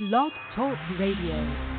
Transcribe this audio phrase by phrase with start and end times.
[0.00, 1.69] Blog Talk Radio.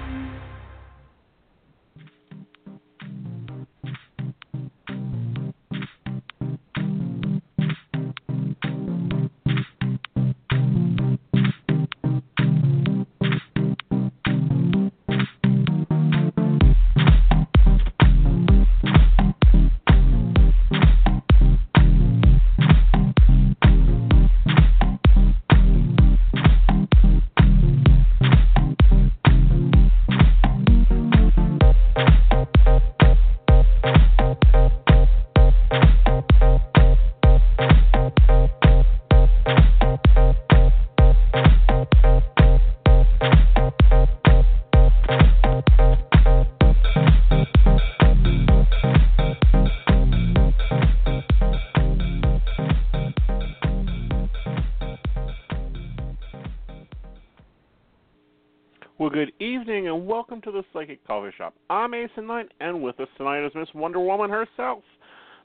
[60.81, 61.54] Psychic Coffee Shop.
[61.70, 64.81] I'm Ace Knight, and with us tonight is Miss Wonder Woman herself,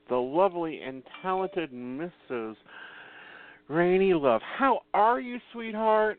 [0.08, 2.56] the lovely and talented Mrs.
[3.68, 4.40] Rainy Love.
[4.56, 6.18] How are you, sweetheart?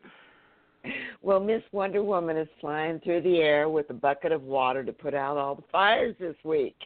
[1.20, 4.92] Well, Miss Wonder Woman is flying through the air with a bucket of water to
[4.92, 6.76] put out all the fires this week.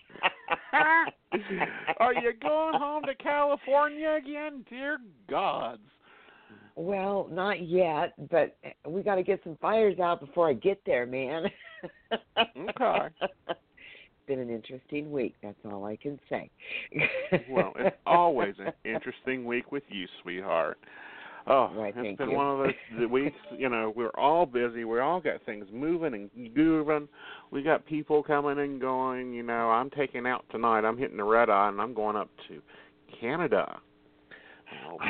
[0.73, 4.65] are you going home to California again?
[4.71, 4.97] Dear
[5.29, 5.83] gods.
[6.75, 10.81] Well, not yet, but eh, we got to get some fires out before I get
[10.87, 11.45] there, man.
[12.39, 13.09] Okay.
[13.49, 13.59] It's
[14.29, 15.35] been an interesting week.
[15.43, 16.49] That's all I can say.
[17.51, 20.79] well, it's always an interesting week with you, sweetheart.
[21.49, 22.37] Oh, Right, it's been you.
[22.37, 23.37] one of those weeks.
[23.59, 24.85] You know, we're all busy.
[24.85, 27.09] We all got things moving and grooving.
[27.51, 29.33] We got people coming and going.
[29.33, 30.85] You know, I'm taking out tonight.
[30.85, 32.63] I'm hitting the red eye, and I'm going up to
[33.21, 33.81] Canada.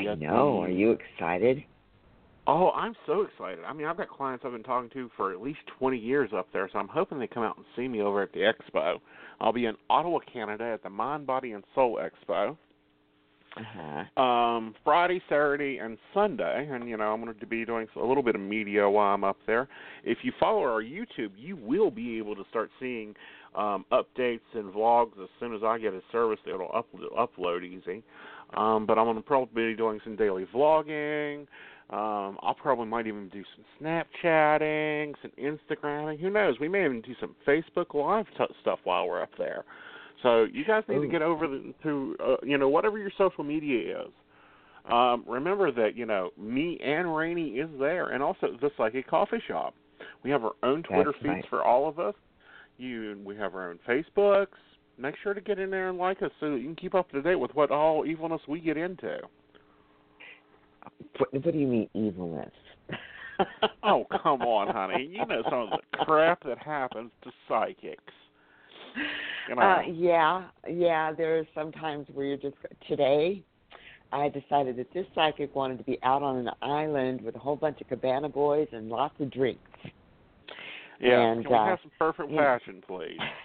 [0.09, 0.63] I know.
[0.63, 1.65] Are you excited?
[2.47, 3.65] Oh, I'm so excited.
[3.65, 6.49] I mean, I've got clients I've been talking to for at least 20 years up
[6.53, 8.99] there, so I'm hoping they come out and see me over at the expo.
[9.41, 12.57] I'll be in Ottawa, Canada at the Mind, Body, and Soul Expo.
[13.55, 14.23] Uh-huh.
[14.23, 18.23] um Friday, Saturday, and Sunday, and you know I'm going to be doing a little
[18.23, 19.69] bit of media while I'm up there.
[20.05, 23.15] If you follow our YouTube, you will be able to start seeing
[23.55, 26.39] um, updates and vlogs as soon as I get a service.
[26.47, 26.87] that'll up,
[27.19, 28.03] upload easy.
[28.55, 31.47] Um, but I'm going to probably be doing some daily vlogging.
[31.91, 36.21] Um, I'll probably might even do some Snapchatting, some Instagramming.
[36.21, 36.57] Who knows?
[36.59, 39.65] We may even do some Facebook Live t- stuff while we're up there.
[40.23, 43.45] So you guys need to get over the, to uh, you know whatever your social
[43.45, 44.13] media is.
[44.91, 49.43] Um, remember that you know me and Rainey is there, and also the Psychic Coffee
[49.47, 49.75] Shop.
[50.23, 52.15] We have our own Twitter That's feeds for all of us.
[52.79, 54.47] You, we have our own Facebooks.
[55.03, 57.11] Make sure to get in there and like us so that you can keep up
[57.11, 59.19] to date with what all evilness we get into.
[61.19, 62.53] What, what do you mean evilness?
[63.83, 65.09] Oh come on, honey!
[65.11, 68.13] You know some of the crap that happens to psychics.
[69.49, 69.63] You know.
[69.63, 71.13] Uh, yeah, yeah.
[71.13, 72.55] There's sometimes where you're just
[72.87, 73.43] today.
[74.13, 77.57] I decided that this psychic wanted to be out on an island with a whole
[77.57, 79.61] bunch of cabana boys and lots of drinks.
[81.01, 81.33] yeah.
[81.33, 82.59] and, Can we uh, have some perfect yeah.
[82.59, 83.19] passion, please?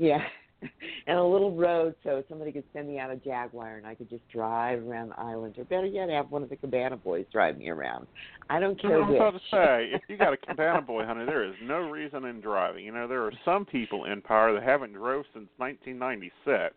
[0.00, 0.22] yeah,
[1.06, 4.08] and a little road so somebody could send me out a Jaguar and I could
[4.08, 7.58] just drive around the island, or better yet, have one of the cabana boys drive
[7.58, 8.06] me around.
[8.48, 9.02] I don't care.
[9.02, 11.90] I was about to say, if you got a cabana boy, honey, there is no
[11.90, 12.84] reason in driving.
[12.84, 16.74] You know, there are some people in power that haven't drove since 1996,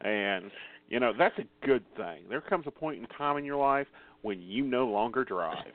[0.00, 0.50] and
[0.88, 2.22] you know that's a good thing.
[2.30, 3.86] There comes a point in time in your life
[4.22, 5.72] when you no longer drive.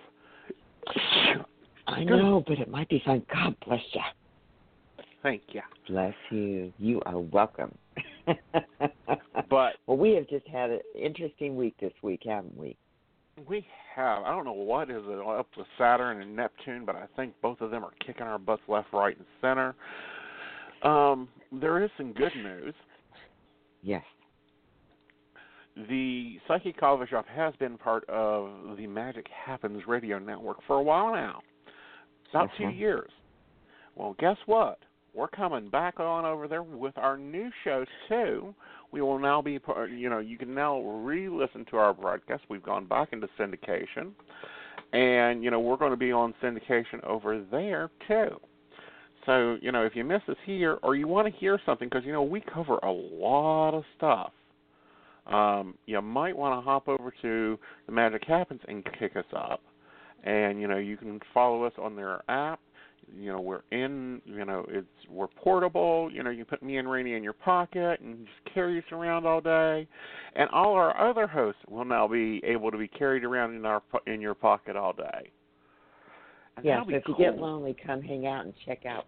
[1.87, 3.23] I know, but it might be fun.
[3.31, 4.01] God bless you.
[5.23, 5.61] Thank you.
[5.87, 6.73] Bless you.
[6.79, 7.77] You are welcome.
[9.49, 12.77] But well, we have just had an interesting week this week, haven't we?
[13.49, 13.65] we
[13.95, 17.33] have I don't know what is it up with Saturn and Neptune, but I think
[17.41, 19.75] both of them are kicking our butts left, right, and center.
[20.83, 22.73] Um, there is some good news.
[23.83, 24.03] Yes.
[25.89, 30.81] The Psychic Coffee Shop has been part of the Magic Happens radio network for a
[30.83, 31.41] while now.
[32.29, 32.77] About two Mhm.
[32.77, 33.11] years.
[33.95, 34.79] Well, guess what?
[35.13, 38.53] We're coming back on over there with our new shows too.
[38.91, 39.59] We will now be,
[39.89, 42.43] you know, you can now re-listen to our broadcast.
[42.49, 44.11] We've gone back into syndication,
[44.93, 48.37] and you know we're going to be on syndication over there too.
[49.25, 52.05] So you know if you miss us here or you want to hear something, because
[52.05, 54.31] you know we cover a lot of stuff
[55.27, 59.61] um, you might want to hop over to the Magic Happens and kick us up.
[60.23, 62.59] And you know, you can follow us on their app.
[63.13, 64.21] You know, we're in.
[64.25, 66.09] You know, it's we're portable.
[66.11, 69.25] You know, you put me and Rainey in your pocket and just carry us around
[69.25, 69.87] all day.
[70.35, 73.81] And all our other hosts will now be able to be carried around in our
[73.81, 75.31] po- in your pocket all day.
[76.57, 79.05] And yeah, so if you get lonely, come hang out and check out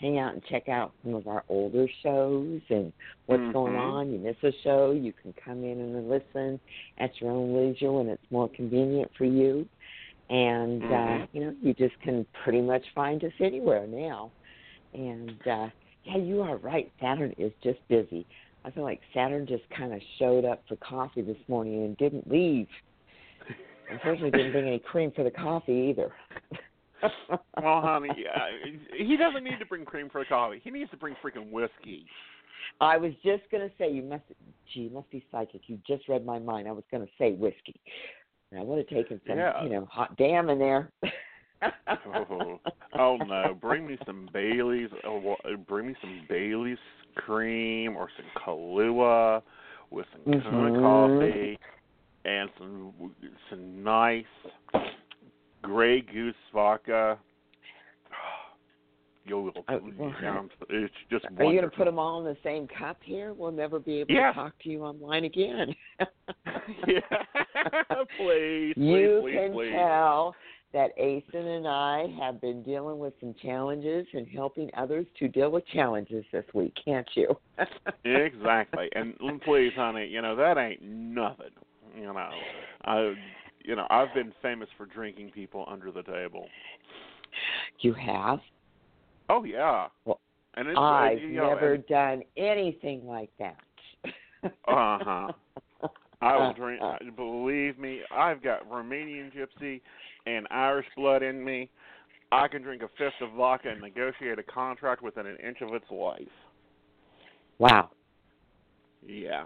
[0.00, 2.92] hang out and check out some of our older shows and
[3.26, 3.78] what's going Mhm.
[3.78, 4.10] on.
[4.10, 6.58] You miss a show, you can come in and listen
[6.98, 9.68] at your own leisure when it's more convenient for you.
[10.30, 11.28] And uh, Mhm.
[11.32, 14.30] you know, you just can pretty much find us anywhere now.
[14.94, 15.68] And uh
[16.04, 16.90] yeah, you are right.
[17.00, 18.26] Saturn is just busy.
[18.64, 22.30] I feel like Saturn just kind of showed up for coffee this morning and didn't
[22.30, 22.68] leave.
[23.90, 26.12] Unfortunately, didn't bring any cream for the coffee either.
[27.62, 30.60] well, honey, uh, he doesn't need to bring cream for the coffee.
[30.62, 32.06] He needs to bring freaking whiskey.
[32.80, 34.22] I was just gonna say you must.
[34.72, 35.62] Gee, you must be psychic.
[35.66, 36.68] You just read my mind.
[36.68, 37.80] I was gonna say whiskey.
[38.56, 39.62] I would have taken some, Yeah.
[39.62, 40.90] you know, hot damn in there.
[41.62, 42.58] Oh,
[42.98, 43.56] oh no!
[43.60, 44.88] Bring me some Bailey's.
[45.04, 46.78] Or wha- bring me some Bailey's
[47.16, 49.42] cream or some Kahlua
[49.90, 50.80] with some Kona Mhm.
[50.80, 51.58] coffee
[52.24, 52.92] and some
[53.50, 54.24] some nice
[55.62, 57.18] Grey Goose vodka.
[59.24, 59.54] You'll, well,
[60.70, 63.32] it's just Are you gonna put them all in the same cup here?
[63.34, 64.28] We'll never be able Yeah.
[64.32, 65.74] to talk to you online again.
[66.86, 67.00] yeah,
[68.16, 69.72] please, please, you please, can please.
[69.72, 70.34] tell
[70.72, 75.50] that Aeson and I have been dealing with some challenges and helping others to deal
[75.50, 77.36] with challenges this week, can't you?
[78.04, 78.88] exactly.
[78.94, 81.50] And please, honey, you know that ain't nothing.
[81.96, 82.30] You know,
[82.84, 83.14] I,
[83.64, 86.46] you know, I've been famous for drinking people under the table.
[87.80, 88.38] You have?
[89.30, 89.86] Oh yeah.
[90.04, 90.20] Well,
[90.54, 93.56] and it's, I've you know, never done anything like that.
[94.42, 95.32] Uh huh.
[96.20, 96.82] I will drink.
[97.14, 99.80] Believe me, I've got Romanian gypsy
[100.26, 101.70] and Irish blood in me.
[102.32, 105.74] I can drink a fifth of vodka and negotiate a contract within an inch of
[105.74, 106.22] its life.
[107.58, 107.90] Wow.
[109.06, 109.44] Yeah.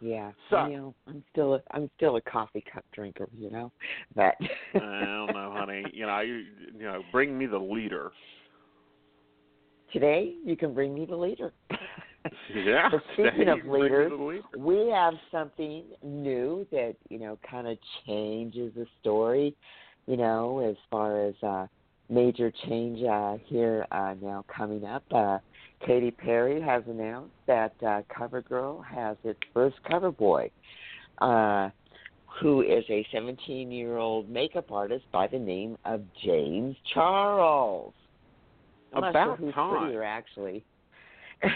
[0.00, 0.32] Yeah.
[0.48, 3.70] So- you know, I'm still a I'm still a coffee cup drinker, you know.
[4.16, 4.34] But
[4.74, 5.84] I don't know, honey.
[5.92, 6.44] You know, I, you
[6.80, 8.10] know, bring me the leader.
[9.92, 11.52] Today you can bring me the leader.
[12.54, 12.90] Yeah.
[12.90, 14.42] But speaking of leaders, leader.
[14.58, 19.56] we have something new that you know kind of changes the story
[20.06, 21.66] you know as far as uh
[22.10, 25.38] major change uh here uh now coming up uh
[25.86, 30.50] Katy Perry has announced that uh CoverGirl has its first cover boy
[31.22, 31.70] uh
[32.40, 37.92] who is a 17-year-old makeup artist by the name of James Charles.
[38.94, 39.78] I'm not About sure who's time.
[39.82, 40.64] prettier actually.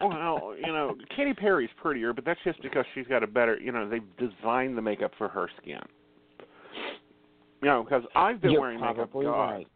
[0.00, 3.70] Well, you know, Katy Perry's prettier, but that's just because she's got a better, you
[3.70, 5.78] know, they've designed the makeup for her skin.
[7.62, 9.66] You know, because I've been You're wearing makeup, God, right.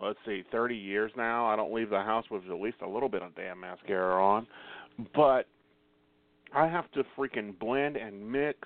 [0.00, 1.46] let's see, 30 years now.
[1.46, 4.46] I don't leave the house with at least a little bit of damn mascara on.
[5.14, 5.46] But
[6.54, 8.58] I have to freaking blend and mix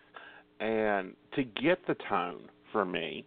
[0.60, 3.24] and to get the tone for me.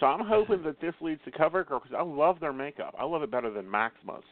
[0.00, 2.94] So I'm hoping that this leads to CoverGirl because I love their makeup.
[2.98, 4.24] I love it better than Maximus,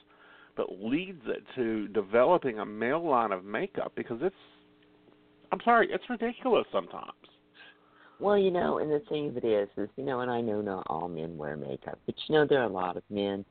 [0.57, 4.35] but leads it to developing a male line of makeup because it's.
[5.53, 7.13] I'm sorry, it's ridiculous sometimes.
[8.21, 10.61] Well, you know, and the thing of it is, is you know, and I know
[10.61, 13.45] not all men wear makeup, but you know, there are a lot of men.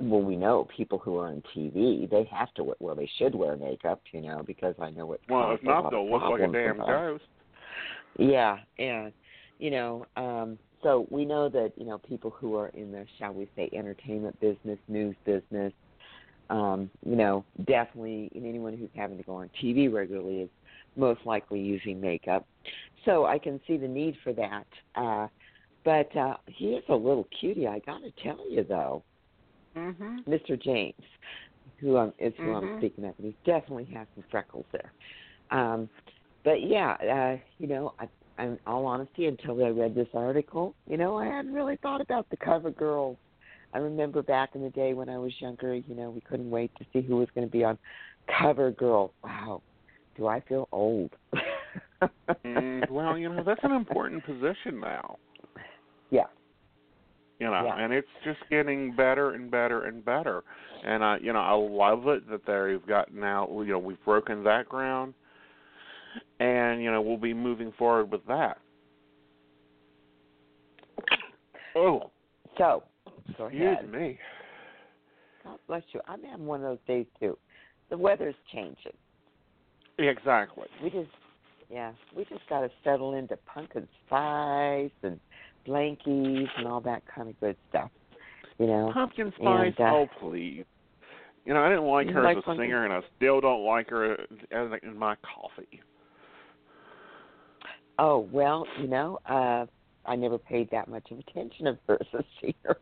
[0.00, 3.34] Well, we know people who are on TV, they have to wear, well, they should
[3.34, 5.20] wear makeup, you know, because I know what.
[5.28, 7.24] Well, if not, they'll look like a damn ghost.
[8.18, 9.12] Yeah, and
[9.58, 13.32] you know, um, so we know that you know people who are in the, shall
[13.32, 15.72] we say, entertainment business, news business,
[16.48, 20.50] um, you know, definitely, and anyone who's having to go on TV regularly is
[20.96, 22.46] most likely using makeup.
[23.04, 24.66] So I can see the need for that.
[24.94, 25.26] Uh,
[25.84, 29.02] but uh, he is a little cutie, I got to tell you though,
[29.76, 30.24] Mhm.
[30.24, 30.60] Mr.
[30.60, 30.94] James,
[31.80, 32.78] who I'm, is who I'm Mhm.
[32.78, 34.92] speaking of, and he definitely has some freckles there.
[35.50, 35.90] Um,
[36.44, 40.96] but yeah, uh, you know, I, in all honesty, until I read this article, you
[40.96, 43.16] know, I hadn't really thought about the cover girls.
[43.72, 46.70] I remember back in the day when I was younger, you know, we couldn't wait
[46.78, 47.78] to see who was going to be on
[48.40, 49.12] Cover Girl.
[49.22, 49.62] Wow,
[50.16, 51.10] do I feel old?
[52.44, 55.18] mm, well, you know that's an important position now.
[56.10, 56.24] Yeah.
[57.38, 57.76] You know, Yeah.
[57.84, 60.42] and it's just getting better and better and better.
[60.84, 63.48] And I, you know, I love it that they've got now.
[63.60, 65.14] You know, we've broken that ground,
[66.40, 68.58] and you know, we'll be moving forward with that.
[71.74, 72.10] Oh,
[72.56, 72.82] So,
[73.36, 73.92] go excuse ahead.
[73.92, 74.18] me.
[75.44, 76.00] God bless you.
[76.08, 77.36] I'm having one of those days too.
[77.90, 78.96] The weather's changing.
[79.98, 80.64] Exactly.
[80.82, 81.10] We just,
[81.70, 85.20] yeah, we just got to settle into pumpkin spice and
[85.66, 87.90] blankies and all that kind of good stuff.
[88.58, 89.74] You know, Pumpkin spice.
[89.78, 90.64] And, uh, oh, please.
[91.44, 93.64] You know, I didn't like her like as a pumpkin- singer, and I still don't
[93.64, 94.16] like her
[94.50, 95.80] in my coffee.
[97.98, 99.66] Oh well, you know, uh,
[100.04, 102.76] I never paid that much of attention at first as singer.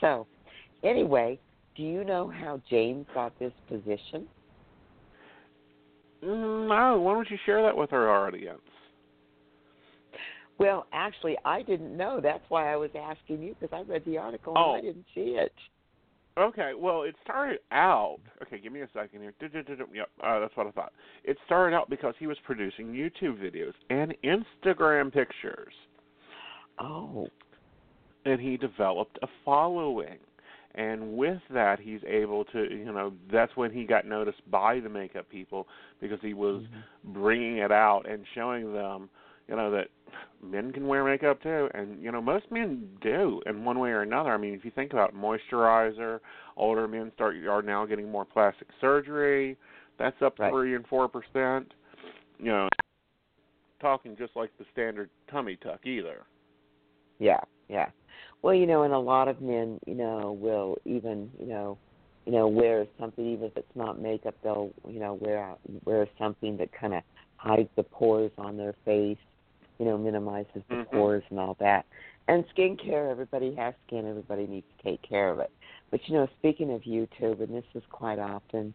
[0.00, 0.26] so,
[0.84, 1.38] anyway,
[1.76, 4.26] do you know how James got this position?
[6.24, 8.60] Mm, No, why don't you share that with our audience?
[10.58, 12.20] Well, actually, I didn't know.
[12.20, 14.72] That's why I was asking you because I read the article and Oh.
[14.74, 15.52] I didn't see it.
[16.38, 18.18] Okay, well, it started out.
[18.42, 19.34] Okay, give me a second here.
[19.40, 20.92] Yep, uh, that's what I thought.
[21.24, 25.72] It started out because he was producing YouTube videos and Instagram pictures,
[26.80, 27.28] Oh,
[28.24, 30.18] and he developed a following.
[30.74, 34.88] And with that, he's able to, you know, that's when he got noticed by the
[34.88, 35.66] makeup people
[36.00, 36.62] because he was
[37.02, 39.10] bringing it out and showing them,
[39.48, 39.88] you know, that
[40.42, 44.02] men can wear makeup too, and you know most men do in one way or
[44.02, 44.30] another.
[44.30, 46.20] I mean, if you think about moisturizer,
[46.56, 49.56] older men start are now getting more plastic surgery.
[49.98, 50.52] That's up Right.
[50.52, 51.72] three and four percent.
[52.38, 52.68] You know,
[53.80, 56.26] talking just like the standard tummy tuck either.
[57.18, 57.86] yeah, yeah.
[58.42, 61.78] Well, you know, and a lot of men, you know, will even, you know,
[62.26, 64.34] you know, wear something even if it's not makeup.
[64.42, 67.02] They'll, you know, wear wear something that kind of
[67.36, 69.18] hides the pores on their face.
[69.78, 70.86] You know, minimizes the Mhm.
[70.86, 71.86] pores and all that.
[72.26, 74.06] And skincare, everybody has skin.
[74.06, 75.50] Everybody needs to take care of it.
[75.90, 78.74] But you know, speaking of YouTube, and this is quite often,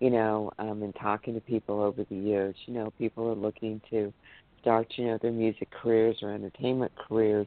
[0.00, 3.80] you know, um, in talking to people over the years, you know, people are looking
[3.90, 4.12] to
[4.60, 7.46] start, you know, their music careers or entertainment careers.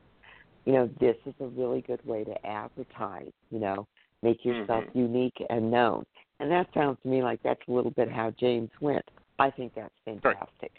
[0.65, 3.31] You know, this is a really good way to advertise.
[3.49, 3.87] You know,
[4.21, 4.95] make yourself Mhm.
[4.95, 6.05] unique and known.
[6.39, 9.09] And that sounds to me like that's a little bit how James went.
[9.39, 10.71] I think that's fantastic.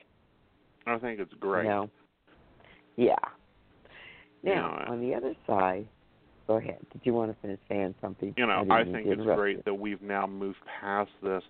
[0.86, 1.64] I think it's great.
[1.64, 1.90] You know?
[2.98, 3.14] Yeah.
[4.42, 4.90] Now, Yeah.
[4.90, 5.86] on the other side,
[6.48, 6.84] go ahead.
[6.92, 8.34] Did you want to finish saying something?
[8.36, 9.62] You know, I think it's great you.
[9.66, 11.42] that we've now moved past this.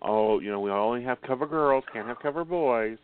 [0.00, 2.98] Oh, you know, we only have cover girls, can't have cover boys.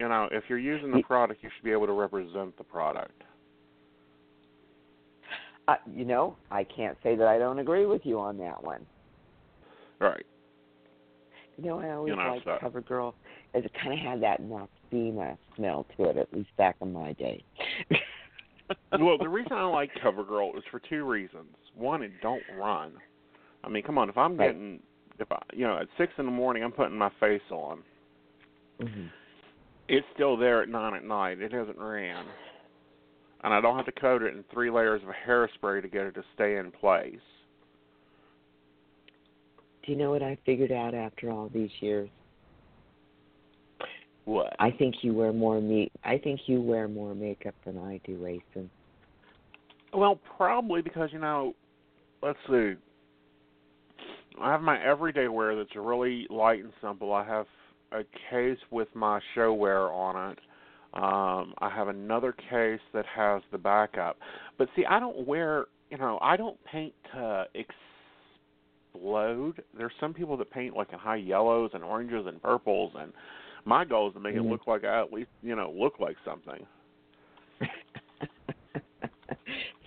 [0.00, 3.22] You know, if you're using the product, you should be able to represent the product.
[5.68, 8.84] Uh, you know, I can't say that I don't agree with you on that one.
[10.00, 10.26] Right.
[11.56, 13.14] You know, I always You know, liked so- CoverGirl as
[13.54, 17.44] it kind of had that Noxzema smell to it, at least back in my day.
[18.98, 21.54] well, the reason I like CoverGirl is for two reasons.
[21.74, 22.92] One, it don't run.
[23.64, 24.48] I mean, come on, if I'm Right.
[24.52, 24.80] getting,
[25.18, 27.82] if I, you know, at six in the morning, I'm putting my face on.
[28.80, 29.06] hmm
[29.88, 31.40] It's still there at nine at night.
[31.40, 32.24] It hasn't ran,
[33.44, 36.14] and I don't have to coat it in three layers of hairspray to get it
[36.14, 37.14] to stay in place.
[39.84, 42.08] Do you know what I figured out after all these years?
[44.24, 44.54] What?
[44.58, 45.92] I think you wear more meat.
[46.04, 48.70] I think you wear more makeup than I do, Aeson.
[49.92, 51.54] Well, probably because you know,
[52.22, 52.74] let's see.
[54.40, 57.12] I have my everyday wear that's really light and simple.
[57.12, 57.46] I have
[57.92, 60.38] a case with my show wear on it.
[60.94, 64.18] Um, I have another case that has the backup.
[64.58, 67.46] But see, I don't wear, you know, I don't paint to
[68.94, 69.62] explode.
[69.76, 73.12] There's some people that paint like in high yellows and oranges and purples, and
[73.64, 74.44] my goal is to make Mhm.
[74.44, 76.66] it look like I at least, you know, look like something.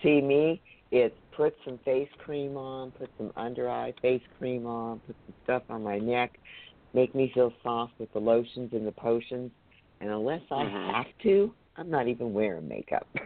[0.02, 5.00] See me, it's put some face cream on, put some under eye face cream on,
[5.00, 6.38] put some stuff on my neck,
[6.94, 9.50] make me feel soft with the lotions and the potions.
[10.00, 10.94] And unless I Mhm.
[10.94, 13.06] have to, I'm not even wearing makeup.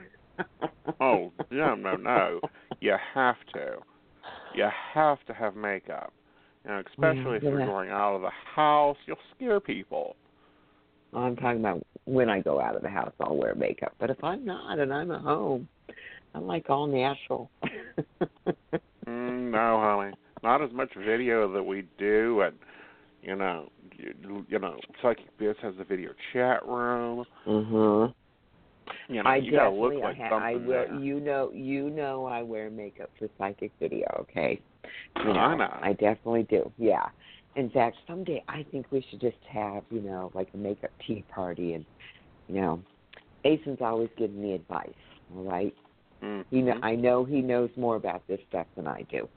[1.03, 2.41] Oh, no, no, no.
[2.81, 3.79] You have to.
[4.55, 6.13] You have to have makeup.
[6.65, 7.67] You know, especially if you're yeah.
[7.67, 10.17] going out of the house, you'll scare people.
[11.15, 13.95] I'm talking about when I go out of the house, I'll wear makeup.
[13.99, 15.69] But if I'm not and I'm at home,
[16.35, 17.51] I'm like all natural.
[19.07, 20.15] Mm, no, honey.
[20.43, 22.55] Not as much video that we do, and
[23.23, 27.25] you know, you, you know, Psychic Biz has a video chat room.
[27.47, 28.15] mhm.
[29.09, 30.67] You know, I you gotta look like I, ha- something I will.
[30.69, 30.95] there.
[30.95, 34.07] You know, you know, I wear makeup for psychic video.
[34.21, 34.61] Okay,
[35.25, 35.79] you I know.
[35.83, 36.71] I definitely do.
[36.79, 37.07] Yeah.
[37.57, 41.25] In fact, someday I think we should just have, you know, like a makeup tea
[41.29, 41.85] party, and
[42.49, 42.83] you know,
[43.45, 44.89] Aeson's always giving me advice.
[45.35, 45.75] All right,
[46.23, 46.45] Mhm.
[46.51, 49.29] he know, I know he knows more about this stuff than I do,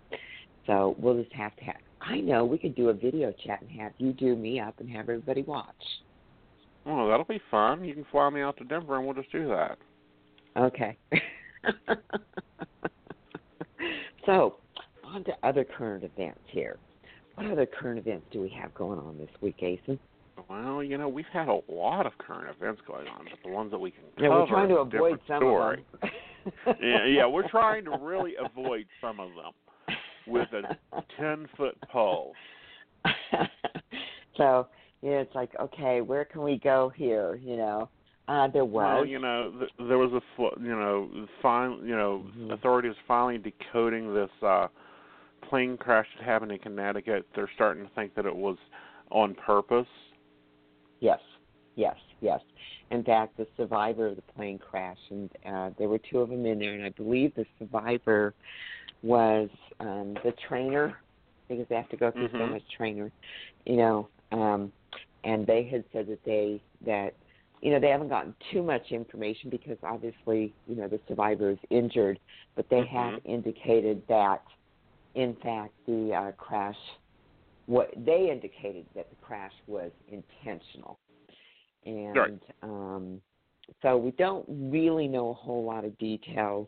[0.68, 1.78] so we'll just have to have.
[2.02, 4.90] I know we could do a video chat and have you do me up and
[4.90, 6.02] have everybody watch.
[6.86, 7.86] Oh, that'll be fun.
[7.86, 9.78] You can fly me out to Denver, and we'll just do that.
[10.58, 10.98] Okay.
[14.26, 14.58] so,
[15.04, 16.78] on to other current events here.
[17.36, 20.00] What other current events do we have going on this week, Aeson?
[20.50, 23.72] Well, you know, we've had a lot of current events going on, but the ones
[23.72, 25.86] that we can Yeah, cover we're trying to avoid some story.
[25.94, 26.10] of
[26.66, 26.76] them.
[26.82, 29.96] yeah, yeah, we're trying to really avoid some of them
[30.28, 30.78] with a
[31.20, 32.34] ten foot pole.
[34.38, 34.68] so,
[35.02, 37.36] know, it's like, okay, where can we go here?
[37.36, 37.90] You know,
[38.28, 38.96] uh, there was.
[38.96, 42.52] Well, you know, th- there was a fl- you know, fine, you know, Mhm.
[42.54, 44.68] authorities finally decoding this uh
[45.50, 47.26] plane crash that happened in Connecticut.
[47.36, 48.58] They're starting to think that it was
[49.12, 49.88] on purpose.
[51.00, 51.20] Yes,
[51.76, 52.42] yes, yes.
[52.92, 56.46] In fact, the survivor of the plane crash, and uh, there were two of them
[56.46, 58.34] in there, and I believe the survivor
[59.02, 60.98] was um, the trainer
[61.50, 62.52] because they have to go through so Mhm.
[62.52, 63.12] much trainer,
[63.66, 64.10] you know.
[64.32, 64.72] Um,
[65.24, 67.16] and they had said that they that
[67.62, 71.60] you know they haven't gotten too much information because obviously you know the survivor is
[71.70, 72.20] injured,
[72.56, 73.22] but they have Mhm.
[73.26, 74.42] indicated that
[75.16, 76.76] in fact the uh, crash
[77.66, 81.00] what they indicated that the crash was intentional.
[81.86, 82.42] And Right.
[82.62, 83.22] um
[83.82, 86.68] so we don't really know a whole lot of details.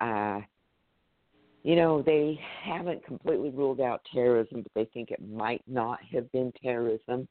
[0.00, 0.40] Uh
[1.62, 6.30] you know they haven't completely ruled out terrorism but they think it might not have
[6.32, 7.28] been terrorism.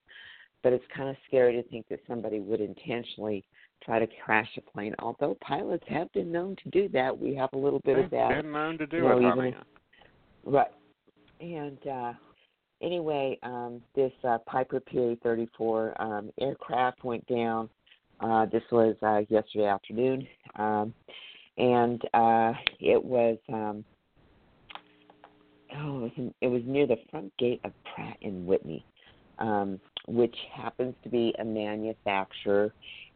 [0.63, 3.43] But it's kind of scary to think that somebody would intentionally
[3.83, 4.95] try to crash a plane.
[4.97, 7.15] Although pilots have been known to do that.
[7.15, 8.41] We have a little bit They've of that.
[8.41, 9.49] been known to do you know, it, even honey.
[9.49, 9.55] if-
[10.45, 10.71] Right.
[11.41, 12.13] And uh
[12.81, 17.69] anyway, um this uh Piper PA thirty four um aircraft went down.
[18.19, 20.27] Uh this was uh yesterday afternoon.
[20.55, 20.93] Um
[21.57, 23.83] and uh it was um
[25.77, 26.09] oh
[26.41, 28.85] it was near the front gate of Pratt and Whitney,
[29.39, 32.71] um, which happens to be a manufacturer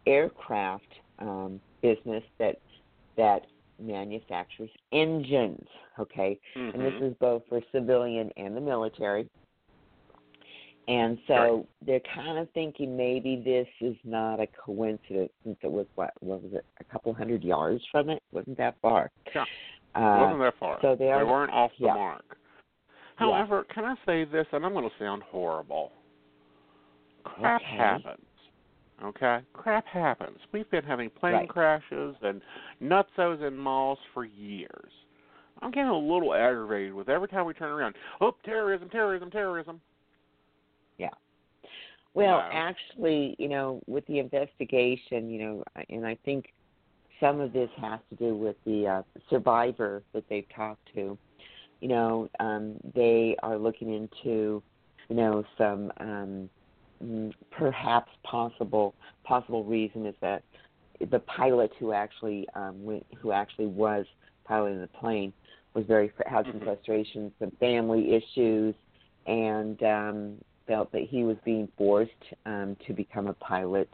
[0.08, 0.88] aircraft
[1.20, 2.56] um business that
[3.18, 3.46] that
[3.80, 5.68] manufactures engines,
[6.00, 6.40] okay?
[6.56, 7.12] and this Mhm.
[7.12, 9.30] is both for civilian and the military.
[10.88, 11.66] And so Right.
[11.84, 16.42] they're kind of thinking maybe this is not a coincidence since it was what what
[16.42, 19.12] was it a couple hundred yards from it wasn't that far.
[19.36, 19.46] Yeah.
[19.94, 20.80] Uh, wasn't that far.
[20.82, 21.94] so they are- weren't off the yeah.
[21.94, 22.26] mark.
[22.30, 22.36] Yeah.
[23.18, 25.92] However, can I say this, and I'm going to sound horrible.
[27.24, 27.76] Crap Okay.
[27.76, 28.26] happens.
[29.04, 29.40] Okay?
[29.54, 30.38] Crap happens.
[30.52, 31.50] We've been having plane Right.
[31.50, 32.42] crashes and
[32.82, 34.92] nutsos in malls for years.
[35.62, 37.96] I'm getting a little aggravated with every time we turn around.
[38.22, 39.82] Oh, terrorism, terrorism, terrorism.
[40.98, 41.10] Yeah.
[42.14, 42.50] Well, No.
[42.52, 46.54] actually, you know, with the investigation, you know, and I think
[47.20, 51.18] some of this has to do with the uh, survivor that they've talked to.
[51.82, 54.62] You know, um, they are looking into,
[55.10, 56.50] you know, some um,
[57.52, 60.44] perhaps possible possible reason is that
[61.12, 64.06] the pilot who actually um, went, who actually was
[64.46, 65.32] piloting the plane
[65.74, 66.64] was very had some Mhm.
[66.66, 68.76] frustrations, some family issues,
[69.28, 72.12] and um, felt that he was being forced
[72.46, 73.90] um, to become a pilot.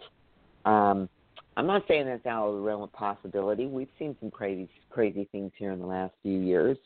[0.66, 1.10] Um,
[1.58, 3.66] I'm not saying that's out of the realm of possibility.
[3.66, 6.78] We've seen some crazy, crazy things here in the last few years,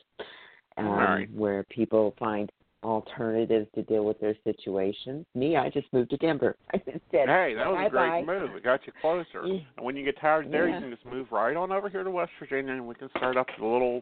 [0.78, 1.34] um, Right.
[1.34, 2.52] where people find
[2.84, 5.26] alternatives to deal with their situation.
[5.36, 6.56] Me, I just moved to Denver.
[6.74, 8.56] I just said, Hey, that was a great move.
[8.56, 9.46] It got you closer.
[9.46, 9.60] Yeah.
[9.78, 10.76] And when you get tired there, Yeah.
[10.76, 13.38] you can just move right on over here to West Virginia, and we can start
[13.38, 14.02] up the little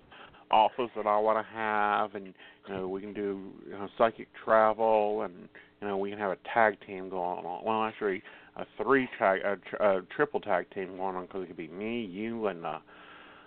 [0.51, 2.33] office that I want to have, and
[2.67, 5.33] you know we can do you know psychic travel, and
[5.81, 7.65] you know we can have a tag team going on.
[7.65, 8.21] Well, actually,
[8.55, 11.67] a three tag, a, tr- a triple tag team going on because it could be
[11.67, 12.79] me, you, and uh,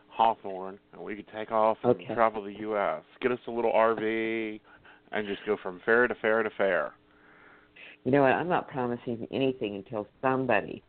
[0.08, 2.14] Hawthorne, and we could take off and Okay.
[2.14, 3.02] travel the U.S.
[3.22, 4.60] Get us a little RV,
[5.12, 6.92] and just go from fair to fair to fair.
[8.04, 8.32] You know what?
[8.32, 10.82] I'm not promising anything until somebody,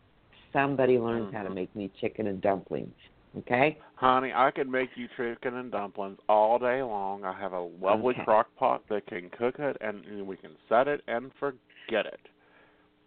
[0.53, 1.55] somebody learns how to Mhm.
[1.55, 2.95] make me chicken and dumplings.
[3.37, 3.77] Okay?
[3.95, 7.23] Honey, I can make you chicken and dumplings all day long.
[7.23, 8.23] I have a lovely Okay.
[8.23, 12.19] crock pot that can cook it, and we can set it and forget it.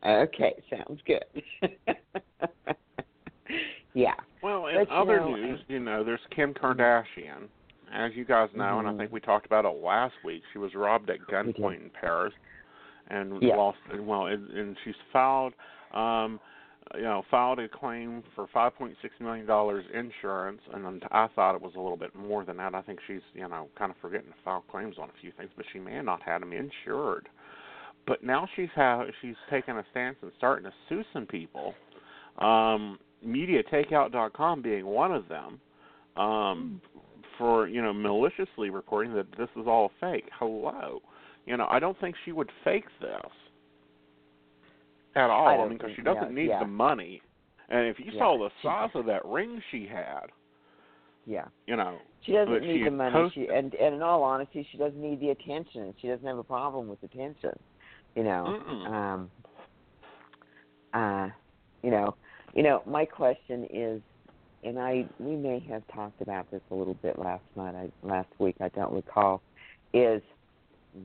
[0.03, 1.25] Okay, sounds good.
[3.95, 4.15] yeah.
[4.43, 7.49] Well, in But, other know, news, you know, there's Kim Kardashian.
[7.95, 8.99] As you guys know, and I Mhm.
[8.99, 12.35] think we talked about it last week, she was robbed at gunpoint in Paris,
[13.09, 13.57] and Yeah.
[13.57, 13.79] lost.
[13.93, 15.55] Well, and, and she's filed,
[15.93, 16.41] um,
[16.97, 21.77] you know, filed a claim for 5.6 million dollars insurance, and I thought it was
[21.77, 22.75] a little bit more than that.
[22.75, 25.51] I think she's, you know, kind of forgetting to file claims on a few things,
[25.57, 27.29] but she may have not had them insured.
[28.07, 31.75] But now she's ha- she's taken a stance and starting to sue some people.
[32.39, 35.61] Um, MediaTakeout.com being one of them.
[36.17, 36.81] Um,
[37.39, 40.29] for you know maliciously reporting that this is all fake.
[40.39, 41.01] Hello,
[41.47, 43.33] you know I don't think she would fake this
[45.17, 45.47] at all.
[45.49, 46.61] I I, mean, because she doesn't need yeah.
[46.61, 47.23] the money.
[47.69, 50.27] And if you Yeah, saw the size of that ring she had,
[51.25, 51.47] Yeah.
[51.67, 53.13] you know, She doesn't But she need the money.
[53.13, 55.95] posted- She and, and in all honesty, she doesn't need the attention.
[56.01, 57.53] She doesn't have a problem with attention.
[58.15, 58.45] You know.
[58.47, 58.87] Mm-mm.
[58.93, 59.31] Um
[60.93, 61.29] uh
[61.83, 62.17] you know,
[62.55, 64.01] you know, my question is
[64.65, 68.29] and I we may have talked about this a little bit last night, I last
[68.39, 69.43] week, I don't recall,
[69.93, 70.23] is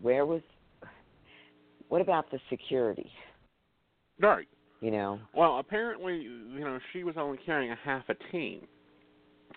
[0.02, 0.41] where was
[1.89, 3.12] what about the security?
[4.19, 4.48] Right.
[4.82, 5.19] You know.
[5.34, 8.67] Well, apparently, you know, she was only carrying a half a team,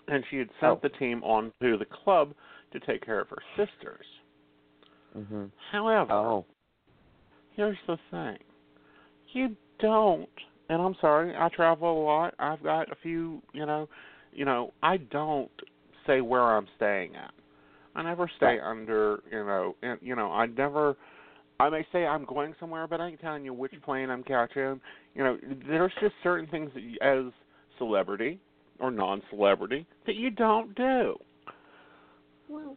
[0.07, 0.79] and she had sent Oh.
[0.81, 2.33] the team on to the club
[2.71, 4.05] to take care of her sisters.
[5.15, 5.51] Mhm.
[5.71, 6.45] However, Oh.
[7.51, 8.39] here's the thing:
[9.29, 10.29] you don't.
[10.69, 12.33] And I'm sorry, I travel a lot.
[12.39, 13.89] I've got a few, you know,
[14.33, 15.51] you know, I don't
[16.07, 17.31] say where I'm staying at.
[17.95, 18.61] I never stay Right.
[18.61, 20.95] under, you know, and you know, I never.
[21.59, 24.81] I may say I'm going somewhere, but I ain't telling you which plane I'm catching.
[25.13, 27.31] You know, there's just certain things that you, as
[27.77, 28.39] celebrity
[28.79, 31.15] or non-celebrity that you don't do.
[32.49, 32.75] Well,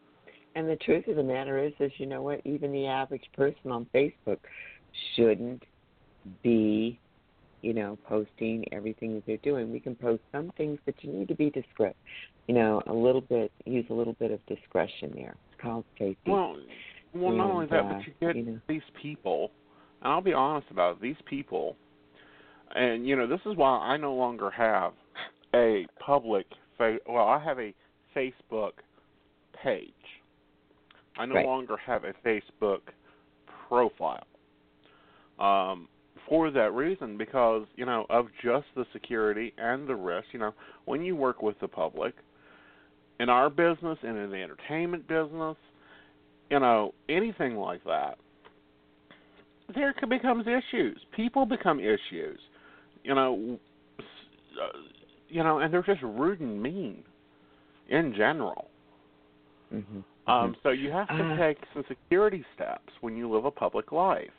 [0.55, 2.41] and the truth of the matter is, is you know what?
[2.45, 4.39] Even the average person on Facebook
[5.15, 5.63] shouldn't
[6.43, 6.99] be,
[7.63, 9.73] you know, posting everything that they're doing.
[9.73, 11.97] We can post some things, but you need to be discreet.
[12.47, 15.35] You know, a little bit, use a little bit of discretion there.
[15.51, 16.31] It's called safety.
[16.31, 16.57] Well,
[17.15, 18.61] well, not only that, uh, but you get you know.
[18.69, 19.51] these people,
[20.03, 21.77] and I'll be honest about it, these people,
[22.75, 24.93] and you know, this is why I no longer have
[25.55, 26.47] a public.
[26.77, 27.75] Fa- well, I have a
[28.15, 28.73] Facebook
[29.63, 29.93] page.
[31.19, 31.47] I no Right.
[31.47, 32.83] longer have a Facebook
[33.69, 34.27] profile.
[35.39, 35.89] Um,
[36.29, 40.27] for that reason, because you know of just the security and the risk.
[40.33, 42.15] You know, when you work with the public,
[43.21, 45.57] in our business and in the entertainment business,
[46.51, 48.19] you know, anything like that,
[49.75, 50.99] there becomes issues.
[51.15, 52.39] People become issues.
[53.03, 53.59] You know,
[54.01, 54.79] uh,
[55.29, 57.03] you know, and they're just rude and mean
[57.89, 58.69] in general.
[59.71, 63.51] hmm Um, so you have to Uh, take some security steps when you live a
[63.51, 64.31] public life.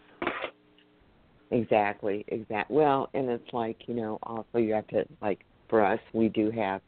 [1.52, 2.70] Exactly, exact.
[2.70, 6.52] Well, and it's like you know, also you have to like for us, we do
[6.52, 6.82] have,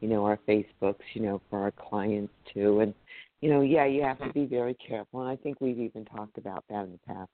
[0.00, 2.94] you know, our Facebooks, you know, for our clients too, and
[3.40, 5.20] you know, yeah, you have to be very careful.
[5.20, 7.30] And I think we've even talked about that in the past.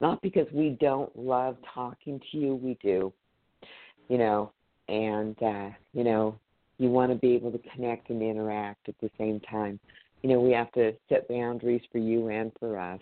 [0.00, 3.12] Not because we don't love talking to you, we do,
[4.08, 4.52] you know,
[4.88, 6.38] and uh, you know,
[6.78, 9.78] you want to be able to connect and interact at the same time.
[10.22, 13.00] You know, we have to set boundaries for you and for us.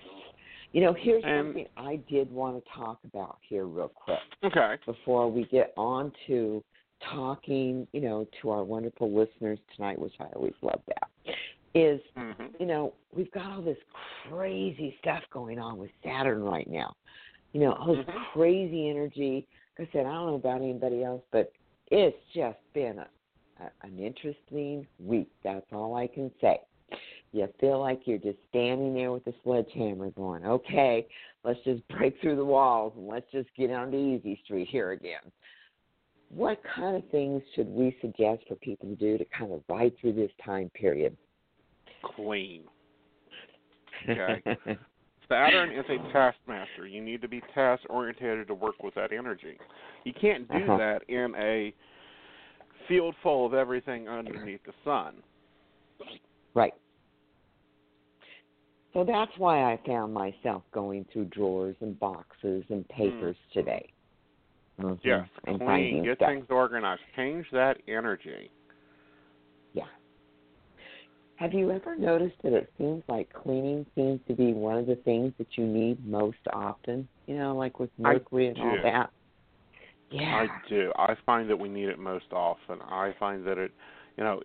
[0.72, 4.78] You know, here's And- something I did want to talk about here real quick Okay.
[4.86, 6.64] before we get on to
[7.00, 11.36] talking, you know, to our wonderful listeners tonight, which I always love that,
[11.74, 13.78] is, hmm you know, we've got all this
[14.28, 16.94] crazy stuff going on with Saturn right now.
[17.52, 18.24] You know, all this Mhm.
[18.32, 19.46] crazy energy.
[19.78, 21.52] Like I said, I don't know about anybody else, but
[21.90, 23.08] it's just been a,
[23.60, 25.30] a, an interesting week.
[25.42, 26.60] That's all I can say.
[27.32, 31.06] You feel like you're just standing there with a sledgehammer going, okay,
[31.44, 35.20] let's just break through the walls and let's just get onto Easy Street here again.
[36.28, 39.92] What kind of things should we suggest for people to do to kind of ride
[40.00, 41.16] through this time period?
[42.16, 42.62] Clean.
[44.08, 44.42] Okay.
[45.28, 46.86] Saturn is a taskmaster.
[46.86, 49.58] You need to be task oriented to work with that energy.
[50.04, 50.76] You can't do Uh-huh.
[50.76, 51.72] that in a
[52.88, 55.22] field full of everything underneath the sun.
[56.54, 56.74] Right.
[58.94, 63.88] So that's why I found myself going through drawers and boxes and papers today.
[64.78, 64.98] Mhm.
[65.02, 66.02] Yes, and clean.
[66.02, 66.28] Get stuff.
[66.28, 67.02] things organized.
[67.14, 68.50] Change that energy.
[69.72, 69.88] Yeah.
[71.36, 74.96] Have you ever noticed that it seems like cleaning seems to be one of the
[74.96, 77.08] things that you need most often?
[77.26, 79.10] You know, like with mercury and all that.
[80.10, 80.36] Yeah.
[80.36, 80.92] I do.
[80.96, 82.82] I find that we need it most often.
[82.82, 83.72] I find that it,
[84.16, 84.42] you know,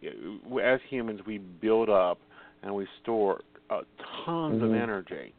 [0.59, 2.19] as humans, we build up
[2.63, 3.81] and we store uh,
[4.25, 4.81] tons of Mhm.
[4.81, 5.33] energy.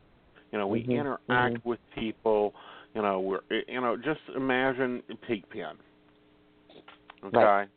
[0.53, 1.64] You know, we Mhm, interact mhm.
[1.64, 2.55] with people.
[2.95, 5.79] You know, we're, you know, just imagine Pigpen.
[7.25, 7.37] Okay.
[7.37, 7.69] Right.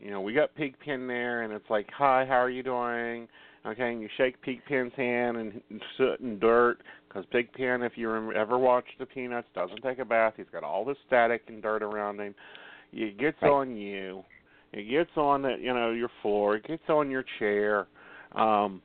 [0.00, 3.28] You know, we got Pigpen there, and it's like, "Hi, how are you doing?"
[3.66, 5.62] Okay, and you shake Pigpen's hand and
[5.96, 10.34] soot and dirt because Pigpen, if you ever watch the Peanuts, doesn't take a bath.
[10.36, 12.34] He's got all this static and dirt around him.
[12.92, 13.50] It gets Right.
[13.50, 14.24] on you.
[14.72, 16.56] It gets on the, you know, your floor.
[16.56, 17.86] It gets on your chair,
[18.32, 18.82] um,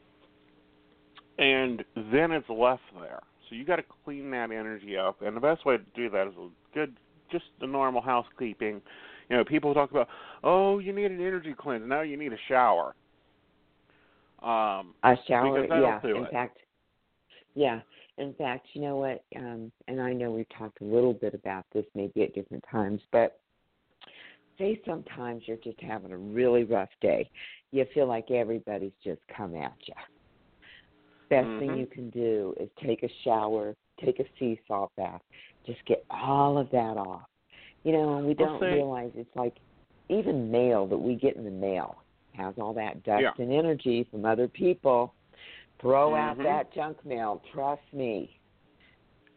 [1.39, 3.21] and then it's left there.
[3.49, 6.28] So you got to clean that energy up, and the best way to do that
[6.28, 6.95] is a good,
[7.32, 8.82] just the normal housekeeping.
[9.30, 10.08] You know, people talk about,
[10.43, 11.84] oh, you need an energy cleanse.
[11.88, 12.93] No, you need a shower.
[14.41, 15.99] Um, A shower, yeah.
[16.04, 16.32] in it.
[16.32, 16.58] fact,
[17.56, 17.82] yeah.
[18.17, 19.23] In fact, you know what?
[19.36, 23.02] Um, and I know we've talked a little bit about this maybe at different times,
[23.12, 23.39] but
[24.58, 27.30] say sometimes you're just having a really rough day.
[27.71, 29.93] You feel like everybody's just come at you.
[31.29, 31.77] Best thing Mhm.
[31.79, 35.21] you can do is take a shower, take a sea salt bath,
[35.65, 37.29] just get all of that off.
[37.83, 39.55] You know, and we don't see- realize it's like
[40.09, 41.97] even mail that we get in the mail
[42.33, 43.31] has all that dust Yeah.
[43.37, 45.13] and energy from other people.
[45.79, 46.43] Throw out Mhm.
[46.43, 47.41] that junk mail.
[47.51, 48.39] Trust me.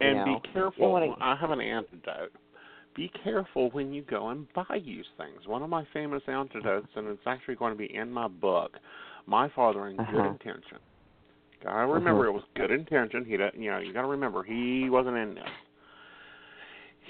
[0.01, 0.91] You and know, be careful.
[0.91, 2.33] wanna- I have an antidote.
[2.95, 5.47] be careful when you go and buy used things.
[5.47, 8.79] One of my famous antidotes, and it's actually going to be in my book,
[9.25, 10.11] My Father in Uh-huh.
[10.11, 10.77] Good Intention.
[11.63, 12.29] Gotta remember Uh-huh.
[12.29, 13.23] it was good intention.
[13.25, 15.43] He, you know, you gotta remember he wasn't in this.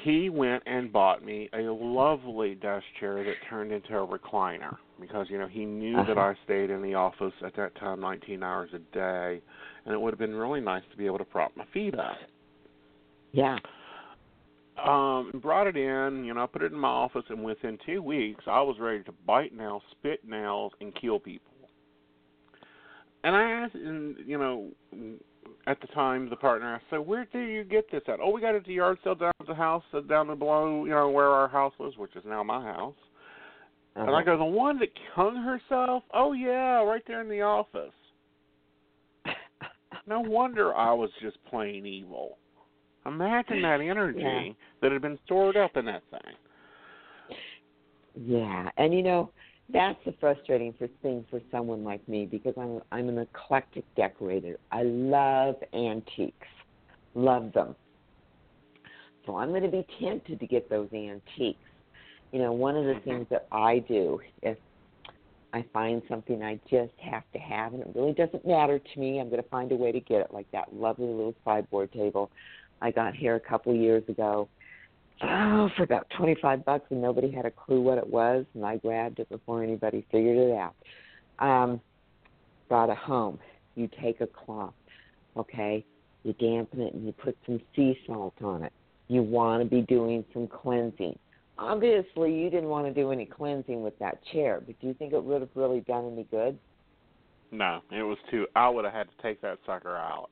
[0.03, 5.29] He went and bought me a lovely desk chair that turned into a recliner because
[5.29, 6.33] you know he knew that Uh-huh.
[6.39, 9.41] I stayed in the office at that time 19 hours a day,
[9.85, 12.17] and it would have been really nice to be able to prop my feet up
[13.31, 13.57] Yeah.
[14.85, 18.43] um brought it in you know put it in my office and within two weeks
[18.47, 21.52] i was ready to bite nails spit nails and kill people
[23.23, 24.67] and i asked and you know
[25.67, 28.41] at the time the partner asked so where do you get this at oh we
[28.41, 30.91] got it at the yard sale down at the house uh, down the below you
[30.91, 32.95] know where our house was which is now my house
[33.95, 34.05] Uh-huh.
[34.07, 37.93] and i go the one that hung herself oh yeah right there in the office
[40.07, 42.37] no wonder i was just plain evil
[43.05, 44.53] Imagine that energy Yeah.
[44.81, 46.35] that had been stored up in that thing.
[48.15, 49.31] Yeah, and you know
[49.69, 54.57] that's the frustrating for thing for someone like me because I'm I'm an eclectic decorator.
[54.71, 56.47] I love antiques,
[57.15, 57.75] love them.
[59.25, 61.63] So I'm going to be tempted to get those antiques.
[62.31, 63.03] You know, one of the Mhm.
[63.03, 64.57] things that I do if
[65.53, 69.19] I find something I just have to have, and it really doesn't matter to me,
[69.19, 72.31] I'm going to find a way to get it, like that lovely little sideboard table
[72.81, 74.49] I got here a couple years ago
[75.21, 78.77] oh, for about 25 bucks, and nobody had a clue what it was, and I
[78.77, 80.75] grabbed it before anybody figured it out.
[81.39, 81.81] Um,
[82.69, 83.39] brought it home.
[83.75, 84.73] You take a cloth,
[85.37, 85.85] okay?
[86.23, 88.71] You dampen it and you put some sea salt on it.
[89.07, 91.17] You want to be doing some cleansing.
[91.57, 95.13] Obviously, you didn't want to do any cleansing with that chair, but do you think
[95.13, 96.57] it would have really done any good?
[97.51, 98.47] No, it was too.
[98.55, 100.29] I would have had to take that sucker out.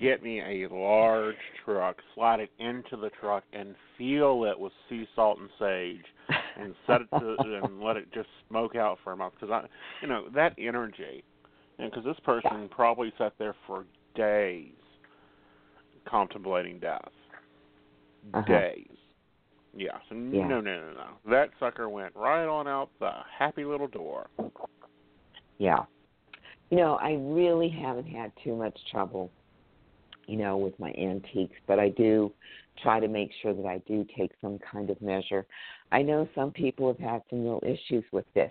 [0.00, 5.06] Get me a large truck, slide it into the truck, and feel it with sea
[5.14, 6.04] salt and sage,
[6.58, 9.34] and set it to and let it just smoke out for a month.
[9.38, 9.66] Because I,
[10.00, 11.22] you know, that energy,
[11.78, 14.72] and because this person probably sat there for days
[16.08, 17.00] contemplating death.
[18.34, 18.42] Uh-huh.
[18.46, 18.86] Days.
[19.74, 19.96] Yes.
[20.10, 20.46] Yeah.
[20.46, 21.30] No, no, no, no.
[21.30, 24.28] That sucker went right on out the happy little door.
[25.58, 25.84] Yeah.
[26.70, 29.30] You know, I really haven't had too much trouble,
[30.26, 32.32] you know, with my antiques, but I do
[32.82, 35.46] try to make sure that I do take some kind of measure.
[35.90, 38.50] I know some people have had some real issues with this.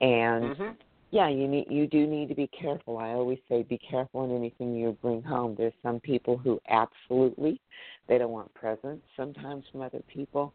[0.00, 0.70] And hmm
[1.10, 2.98] yeah, you need you do need to be careful.
[2.98, 5.54] I always say be careful in anything you bring home.
[5.56, 7.60] There's some people who absolutely
[8.08, 10.52] they don't want presents sometimes from other people.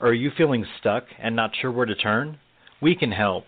[0.00, 2.38] Or are you feeling stuck and not sure where to turn?
[2.80, 3.44] We can help.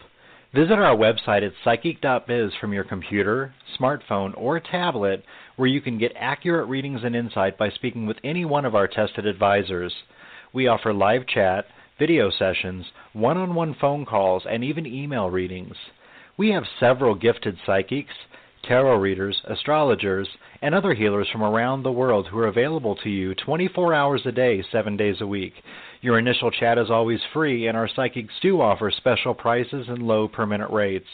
[0.55, 5.25] Visit our website at psychic.biz from your computer, smartphone, or tablet
[5.57, 8.87] where you can get accurate readings and insight by speaking with any one of our
[8.87, 9.92] tested advisors.
[10.53, 11.64] We offer live chat,
[11.98, 15.76] video sessions, one on one phone calls, and even email readings.
[16.37, 18.14] We have several gifted psychics,
[18.64, 20.28] tarot readers, astrologers,
[20.62, 24.33] and other healers from around the world who are available to you 24 hours a
[24.33, 25.52] day, 7 days a week.
[26.00, 30.28] Your initial chat is always free, and our psychics do offer special prices and low
[30.28, 31.09] per minute rates.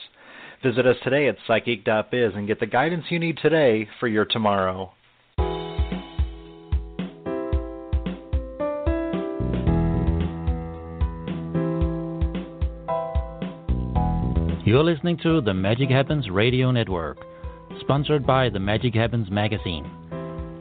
[0.62, 4.92] Visit us today at psychic.biz and get the guidance you need today for your tomorrow.
[14.80, 17.18] You're listening to the Magic Happens Radio Network,
[17.80, 19.84] sponsored by the Magic Happens magazine.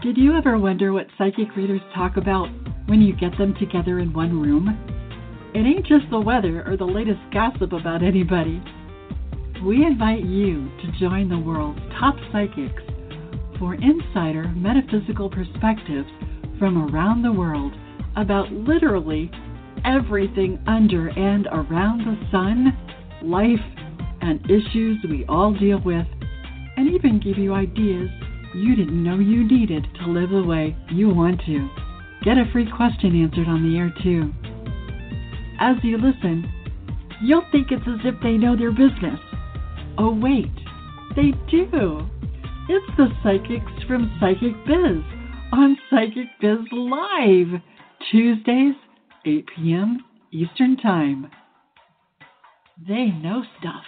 [0.04, 2.48] Did you ever wonder what psychic readers talk about
[2.86, 4.68] when you get them together in one room?
[5.52, 8.62] It ain't just the weather or the latest gossip about anybody.
[9.64, 12.84] We invite you to join the world's top psychics
[13.58, 16.08] for insider metaphysical perspectives
[16.58, 17.72] from around the world
[18.16, 19.30] about literally
[19.84, 22.76] everything under and around the sun,
[23.22, 23.60] life,
[24.20, 26.06] and issues we all deal with,
[26.76, 28.08] and even give you ideas
[28.54, 31.68] you didn't know you needed to live the way you want to.
[32.24, 34.32] Get a free question answered on the air, too.
[35.60, 36.50] As you listen,
[37.22, 39.20] you'll think it's as if they know their business.
[39.98, 40.52] Oh, wait,
[41.14, 42.08] they do.
[42.70, 45.02] It's the psychics from Psychic Biz
[45.52, 47.62] on Psychic Biz Live,
[48.10, 48.74] Tuesdays,
[49.24, 50.04] 8 p.m.
[50.32, 51.30] Eastern Time.
[52.86, 53.84] They know stuff.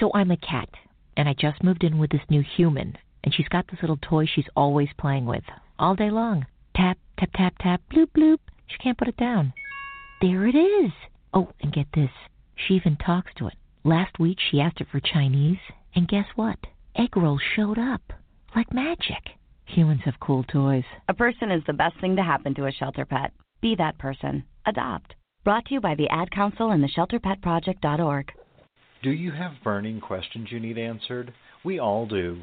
[0.00, 0.68] So I'm a cat,
[1.16, 4.26] and I just moved in with this new human, and she's got this little toy
[4.26, 5.44] she's always playing with,
[5.78, 6.46] all day long.
[6.74, 8.38] Tap, tap, tap, tap, bloop, bloop.
[8.66, 9.52] She can't put it down.
[10.20, 10.90] There it is.
[11.32, 12.10] Oh, and get this.
[12.56, 13.54] She even talks to it.
[13.84, 15.60] Last week she asked it for Chinese,
[15.94, 16.58] and guess what?
[16.96, 18.02] Egg rolls showed up.
[18.56, 19.36] Like magic.
[19.66, 20.84] Humans have cool toys.
[21.08, 23.32] A person is the best thing to happen to a shelter pet.
[23.60, 24.42] Be that person.
[24.66, 25.14] Adopt.
[25.44, 28.32] Brought to you by the Ad Council and the ShelterPetProject.org.
[29.02, 31.32] Do you have burning questions you need answered?
[31.64, 32.42] We all do.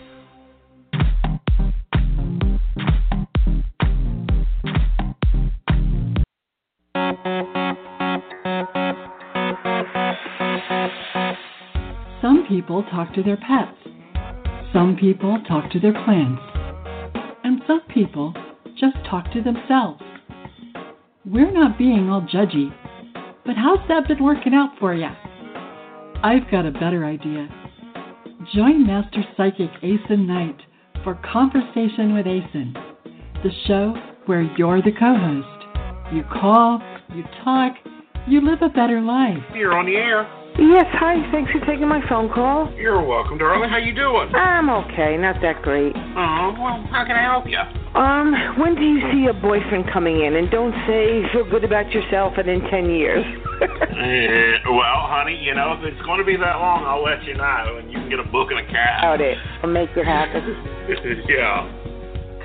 [12.21, 13.77] Some people talk to their pets.
[14.73, 16.41] Some people talk to their plants.
[17.45, 18.33] And some people
[18.77, 20.01] just talk to themselves.
[21.31, 22.73] We're not being all judgy,
[23.45, 25.09] but how's that been working out for you?
[26.23, 27.47] I've got a better idea.
[28.55, 30.59] Join Master Psychic Aeson Knight
[31.03, 32.73] for Conversation with Aeson,
[33.43, 33.93] the show
[34.25, 36.15] where you're the co host.
[36.15, 36.81] You call,
[37.13, 37.73] you talk,
[38.27, 39.37] you live a better life.
[39.53, 40.38] You're on the air.
[40.59, 41.15] Yes, hi.
[41.31, 42.69] Thanks for taking my phone call.
[42.75, 43.69] You're welcome, darling.
[43.69, 44.35] How you doing?
[44.35, 45.95] I'm okay, not that great.
[45.95, 47.59] Oh, well, how can I help you?
[47.95, 50.35] Um, when do you see a boyfriend coming in?
[50.35, 53.25] And don't say feel good about yourself and in ten years.
[53.99, 57.33] Eh, well, honey, you know, if it's going to be that long, I'll let you
[57.33, 58.99] know, and you can get a book and a cab.
[59.03, 59.37] About it.
[59.61, 60.41] I'll make it happen.
[61.27, 61.67] yeah.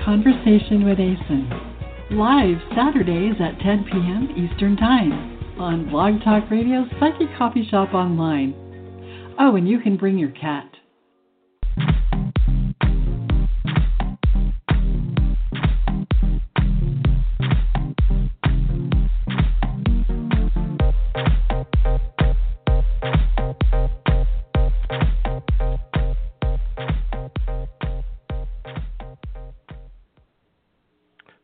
[0.03, 1.47] Conversation with Aeson.
[2.11, 4.35] Live Saturdays at 10 p.m.
[4.35, 8.53] Eastern Time on Blog Talk Radio's Psychic Coffee Shop Online.
[9.39, 10.69] Oh, and you can bring your cat.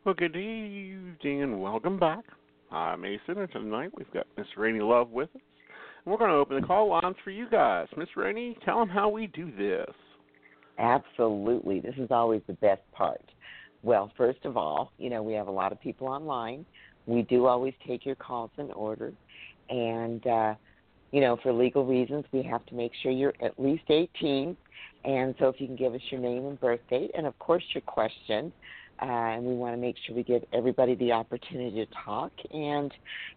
[0.04, 2.24] Well, good evening and welcome back.
[2.72, 5.42] I'm Aeson, and tonight we've got Miss Rainey Love with us.
[6.04, 7.86] And we're going to open the call lines for you guys.
[7.98, 9.94] Miss Rainey, tell them how we do this.
[10.78, 11.80] Absolutely.
[11.80, 13.20] This is always the best part.
[13.82, 16.64] Well, first of all, you know, we have a lot of people online.
[17.04, 19.12] We do always take your calls in order.
[19.68, 20.54] And, uh,
[21.10, 24.56] you know, for legal reasons, we have to make sure you're at least 18.
[25.04, 27.64] And so if you can give us your name and birth date, and of course
[27.74, 28.50] your question,
[29.02, 32.92] uh, and we want to make sure we give everybody the opportunity to talk and,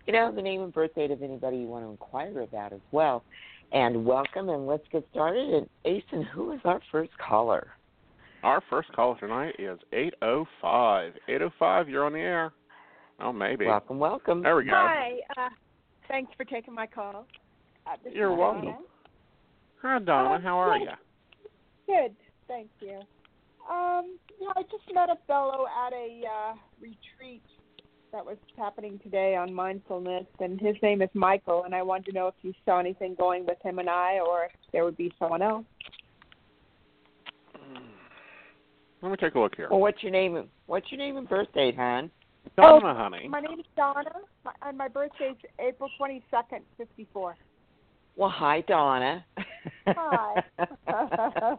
[0.06, 2.82] you know, the name and birth date of anybody you want to inquire about as
[2.92, 3.24] well.
[3.72, 5.50] And welcome, and let's get started.
[5.50, 7.70] And Aeson, who is our first caller?
[8.44, 11.14] Our first caller tonight is 805.
[11.28, 12.54] 805, you're on the air.
[13.20, 13.66] Oh, maybe.
[13.66, 14.44] Welcome, welcome.
[14.44, 14.72] There we go.
[14.72, 15.14] Hi.
[15.36, 15.50] Uh,
[16.08, 17.26] thanks for taking my call.
[17.88, 18.66] Uh, You're welcome.
[18.66, 18.78] Donna.
[19.82, 20.36] Hi, Donna.
[20.36, 20.92] Uh, How are yeah.
[20.92, 20.92] you?
[21.88, 22.16] Good,
[22.48, 23.02] thank you.
[23.70, 27.42] Um, yeah, I just met a fellow at a uh, retreat
[28.12, 31.64] that was happening today on mindfulness, and his name is Michael.
[31.64, 34.46] And I wanted to know if you saw anything going with him and I, or
[34.46, 35.66] if there would be someone else.
[39.02, 39.68] Let me take a look here.
[39.70, 40.48] Well, what's your name?
[40.68, 42.10] What's your name and birth date, hon?
[42.58, 43.28] Donna, oh, honey.
[43.28, 44.04] My name is Donna,
[44.44, 47.36] my, and my birthday's April twenty second, fifty four.
[48.16, 49.26] Well, hi, Donna.
[49.88, 50.44] Hi.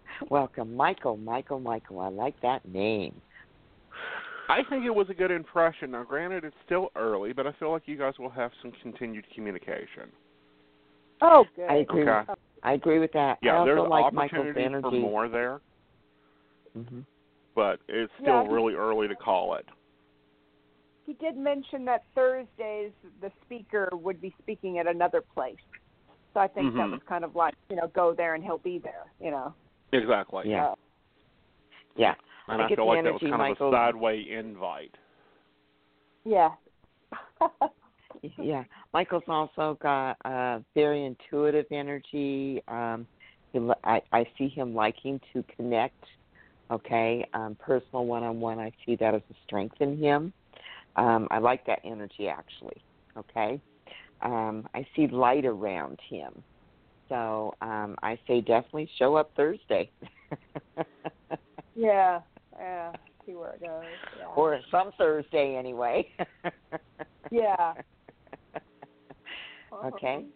[0.30, 1.16] Welcome, Michael.
[1.16, 1.60] Michael.
[1.60, 2.00] Michael.
[2.00, 3.20] I like that name.
[4.48, 5.90] I think it was a good impression.
[5.90, 9.26] Now, granted, it's still early, but I feel like you guys will have some continued
[9.34, 10.10] communication.
[11.20, 11.66] Oh, good.
[11.68, 12.02] I agree.
[12.02, 12.24] Okay.
[12.28, 13.38] With, I agree with that.
[13.42, 14.82] Yeah, I also there's like Michael's opportunity energy.
[14.82, 15.60] for more there,
[16.74, 17.00] hmm
[17.54, 18.52] but it's still Yeah.
[18.52, 19.66] really early to call it.
[21.06, 25.56] He did mention that Thursdays the speaker would be speaking at another place.
[26.34, 26.92] So I think that Mhm.
[26.92, 29.54] was kind of like, you know, go there and he'll be there, you know.
[29.92, 30.44] Exactly.
[30.46, 30.74] Yeah.
[31.96, 32.14] Yeah.
[32.48, 33.68] And I I, get feel the like that was energy, kind Michael.
[33.68, 34.94] of a sideway invite.
[36.24, 36.50] Yeah.
[38.38, 38.64] yeah.
[38.92, 42.62] Michael's also got a very intuitive energy.
[42.68, 43.06] Um,
[43.52, 46.04] he, I, I see him liking to connect.
[46.70, 48.58] Okay, um, personal one-on-one.
[48.58, 50.34] I see that as a strength in him.
[50.96, 52.76] Um, I like that energy actually.
[53.16, 53.58] Okay,
[54.20, 56.42] um, I see light around him.
[57.08, 59.90] So um, I say definitely show up Thursday.
[61.74, 62.20] yeah.
[62.58, 62.92] Yeah.
[63.24, 63.82] See where it goes.
[64.18, 64.26] Yeah.
[64.36, 66.08] or some Thursday anyway.
[67.30, 67.74] Yeah.
[69.84, 70.24] okay.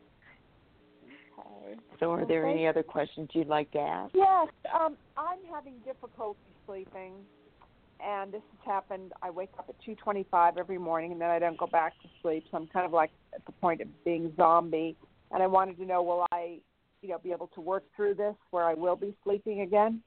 [1.39, 1.75] Okay.
[1.99, 2.53] So, are there Okay.
[2.53, 4.15] any other questions you'd like to ask?
[4.15, 7.15] Yes, um, I'm having difficulty sleeping,
[8.01, 9.13] and this has happened.
[9.23, 12.45] I wake up at 2:25 every morning, and then I don't go back to sleep.
[12.51, 14.97] So I'm kind of like at the point of being zombie.
[15.33, 16.59] And I wanted to know, will I,
[17.01, 20.03] you know, be able to work through this where I will be sleeping again?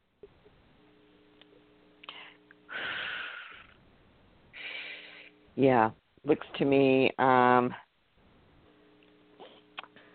[5.55, 5.91] Yeah,
[6.25, 7.11] looks to me.
[7.17, 7.73] Um,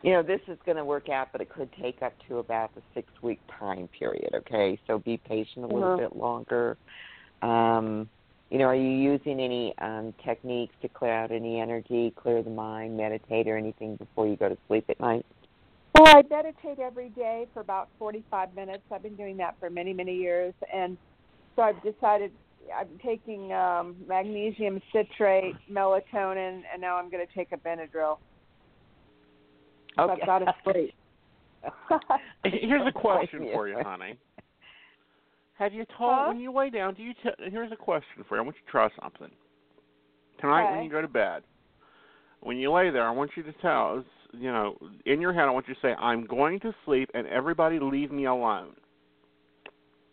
[0.03, 2.75] you know, this is going to work out, but it could take up to about
[2.75, 4.31] the six week time period.
[4.35, 5.97] Okay, so be patient a little Uh-huh.
[5.97, 6.79] bit longer.
[7.43, 8.09] Um,
[8.51, 12.51] you know, are you using any um, techniques to clear out any energy, clear the
[12.51, 15.25] mind, meditate, or anything before you go to sleep at night?
[15.95, 18.83] Well, I meditate every day for about 45 minutes.
[18.93, 20.99] I've been doing that for many, many years, and
[21.55, 22.33] so I've decided
[22.77, 28.19] I'm taking um, magnesium citrate, melatonin, and now I'm going to take a Benadryl.
[29.97, 30.13] So Okay.
[30.21, 30.95] I've got to sleep.
[32.45, 34.19] Here's a question for you, honey.
[35.61, 36.25] Have you told Huh?
[36.29, 36.95] when you lay down?
[36.95, 37.13] Do you?
[37.23, 38.41] T- here's a question for you.
[38.41, 39.31] I want you to try something
[40.41, 41.43] tonight when you go to bed.
[42.41, 44.05] When you lay there, I want you to tell us.
[44.33, 47.27] You know, in your head, I want you to say, "I'm going to sleep, and
[47.27, 48.75] everybody leave me alone."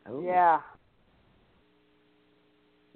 [0.09, 0.21] Ooh.
[0.25, 0.59] Yeah.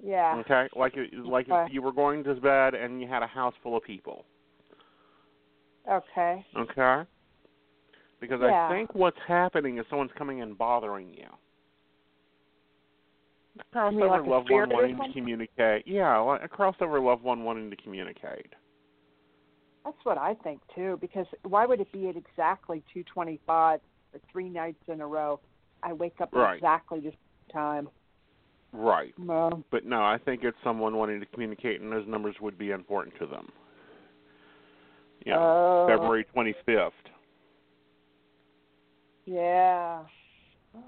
[0.04, 0.36] Yeah.
[0.40, 1.64] Okay, like it- like Okay.
[1.64, 4.26] if you were going to bed and you had a house full of people.
[5.88, 6.44] Okay.
[6.54, 7.06] Okay.
[8.20, 8.66] Because Yeah.
[8.66, 11.28] I think what's happening is someone's coming and bothering you.
[13.74, 15.86] Crossover like loved one wanting to communicate.
[15.86, 18.54] Yeah, like a crossover loved one wanting to communicate.
[19.84, 20.96] That's what I think too.
[21.00, 23.80] Because why would it be at exactly two twenty-five
[24.12, 25.40] for three nights in a row?
[25.82, 26.52] I wake up Right.
[26.52, 27.88] at exactly the same time.
[28.72, 29.12] Right.
[29.18, 29.62] No.
[29.70, 33.14] But no, I think it's someone wanting to communicate, and those numbers would be important
[33.18, 33.50] to them.
[35.26, 35.86] Yeah, Oh.
[35.88, 36.92] February 25th.
[39.26, 40.00] Yeah.
[40.74, 40.80] Oh.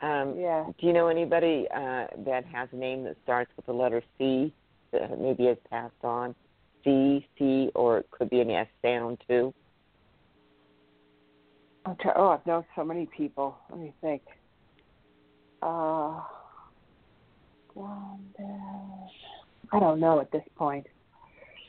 [0.00, 0.66] Um, Yeah.
[0.78, 4.52] Do you know anybody uh, that has a name that starts with the letter C
[4.92, 6.34] that maybe has passed on?
[6.84, 9.52] C, C, or it could be an S sound too.
[11.88, 12.10] Okay.
[12.14, 13.58] Oh, I've known so many people.
[13.70, 14.22] Let me think.
[15.62, 16.20] Uh,
[19.72, 20.86] I don't know at this point.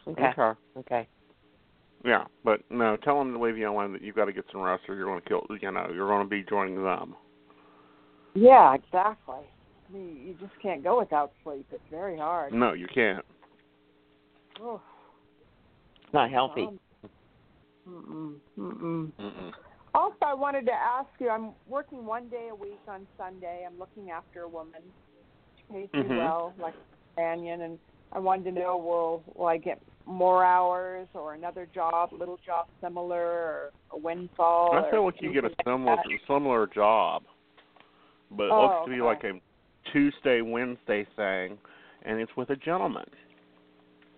[0.08, 0.32] Okay.
[0.38, 0.60] Okay.
[0.78, 1.08] Okay.
[2.06, 3.94] Yeah, but no, tell them to leave you alone.
[3.94, 5.46] That you've got to get some rest, or you're going to kill.
[5.62, 7.16] You know, you're going to be joining them.
[8.36, 9.36] Yeah, exactly.
[9.90, 11.66] I mean, you just can't go without sleep.
[11.72, 12.54] It's very hard.
[12.54, 13.26] No, you can't.
[14.62, 14.82] Oh,
[16.04, 16.68] It's not healthy.
[16.68, 16.80] um,
[17.88, 19.12] mm-mm, mm-mm.
[19.20, 19.52] Mm-mm.
[19.96, 21.30] Also, I wanted to ask you.
[21.30, 23.66] I'm working one day a week on Sunday.
[23.66, 24.82] I'm looking after a woman.
[25.58, 26.18] She pays me Mhm.
[26.18, 27.80] well, like a companion, and
[28.12, 32.68] I wanted to know will will I get more hours or another job, little job
[32.82, 34.74] similar, or a windfall?
[34.74, 37.24] I feel like you get a similar like similar job,
[38.32, 39.32] but it Oh, looks to be okay.
[39.32, 41.58] like a Tuesday Wednesday thing,
[42.04, 43.10] and it's with a gentleman.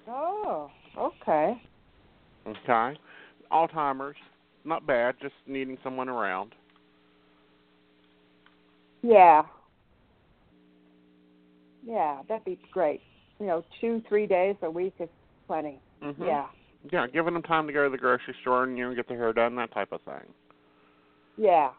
[0.08, 1.62] Oh, okay.
[2.48, 3.00] Okay,
[3.52, 4.18] Alzheimer's,
[4.66, 5.16] not bad.
[5.22, 6.56] Just needing someone around.
[9.04, 9.44] Yeah.
[11.86, 13.02] Yeah, that'd be great.
[13.40, 15.10] You know, two, three days a week is
[15.48, 15.80] plenty.
[16.02, 16.26] Mhm.
[16.26, 16.48] Yeah.
[16.92, 19.18] Yeah, giving them time to go to the grocery store and you know get their
[19.18, 20.34] hair done, that type of thing.
[21.38, 21.72] Yeah.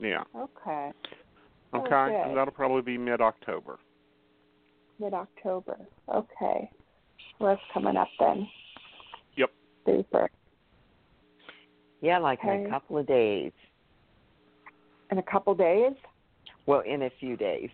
[0.00, 0.22] Yeah.
[0.34, 0.92] Okay.
[1.74, 1.94] Okay.
[1.94, 2.22] Okay.
[2.24, 3.78] And that'll probably be mid October.
[4.98, 5.78] Mid October.
[6.08, 6.70] Okay.
[7.38, 8.48] Well, that's coming up then.
[9.36, 9.50] Yep.
[9.86, 10.30] Super.
[12.00, 13.52] Yeah, like in a couple of days.
[15.10, 15.92] In a couple days?
[16.66, 17.70] Well, in a few days.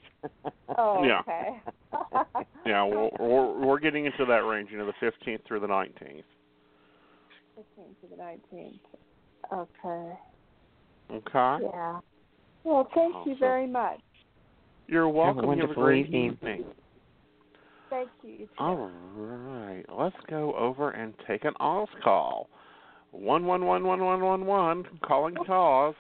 [0.77, 1.61] Oh, okay.
[2.67, 6.25] Yeah, we're, we're we're getting into that range, you know, the 15th through the 19th.
[7.57, 8.81] 15th to the 19th.
[9.53, 10.19] Okay.
[11.13, 11.65] Okay.
[11.65, 12.01] Yeah.
[12.67, 14.01] Well, thank oh, you very much.
[14.89, 15.37] You're welcome.
[15.37, 16.65] You have a wonderful great evening.
[17.89, 18.31] Thank you.
[18.31, 18.49] you.
[18.59, 22.49] All right, let's go over and take an Oz call.
[23.13, 24.85] One one one one one one one.
[25.05, 25.45] Calling oh.
[25.45, 25.95] to Oz.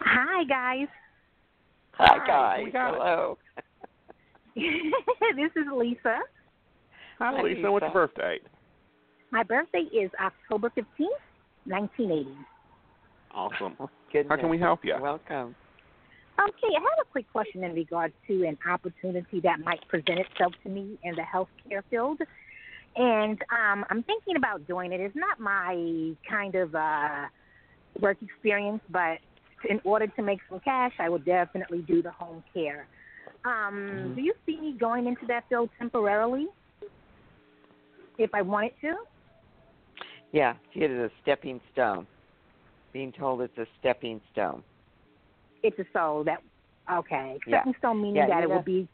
[0.00, 0.88] Hi, guys.
[1.92, 2.60] Hi, guys.
[2.64, 2.98] we got it.
[2.98, 3.38] Hello.
[4.56, 6.20] this is Lisa.
[7.18, 7.70] Hi, Hi, Lisa.
[7.70, 7.92] What's your Lisa.
[7.92, 8.38] birthday?
[9.32, 11.08] My birthday is October 15th,
[11.66, 12.30] 1980.
[13.32, 13.76] Awesome.
[14.12, 14.30] Goodness.
[14.30, 14.94] How can we help you?
[15.00, 15.54] Welcome.
[16.38, 20.52] Okay, I have a quick question in regards to an opportunity that might present itself
[20.64, 22.20] to me in the healthcare field.
[22.96, 25.00] And um, I'm thinking about doing it.
[25.00, 27.26] It's not my kind of uh,
[28.00, 29.18] work experience, but
[29.68, 32.86] in order to make some cash, I would definitely do the home care.
[33.44, 36.46] Um, Do you see me going into that field temporarily
[38.18, 38.94] if I wanted to?
[40.32, 42.06] Yeah, it is it a stepping stone.
[42.92, 44.62] Being told it's a stepping stone.
[45.62, 46.42] It's a soul that
[46.92, 47.38] okay.
[47.46, 47.58] Yeah.
[47.60, 48.88] Stepping stone meaning Yeah, that it know- will be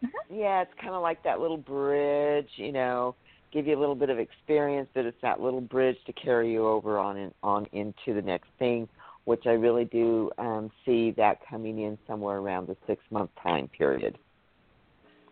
[0.30, 3.16] Yeah, it's kind of like that little bridge, you know,
[3.52, 6.66] give you a little bit of experience, but it's that little bridge to carry you
[6.68, 8.88] over on in, on into the next thing,
[9.24, 13.68] which I really do um, see that coming in somewhere around the six month time
[13.76, 14.18] period.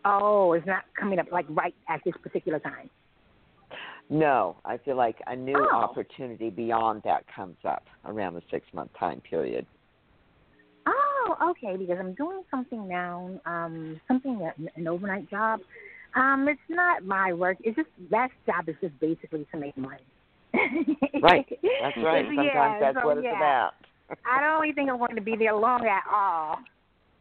[0.05, 2.89] oh, it's not coming up like right at this particular time.
[4.09, 5.69] No, I feel like a new Oh.
[5.75, 9.67] opportunity beyond that comes up around the six month time period.
[10.87, 15.61] Oh, okay, because I'm doing something now, um, something that an overnight job.
[16.15, 17.59] Um, it's not my work.
[17.61, 20.05] It's just that job is just basically to make money.
[21.21, 21.47] Right,
[21.81, 22.25] that's right.
[22.33, 23.37] Yeah, Sometimes that's so what it's yeah.
[23.37, 23.73] about.
[24.25, 26.59] I don't really think I'm going to be there long at all.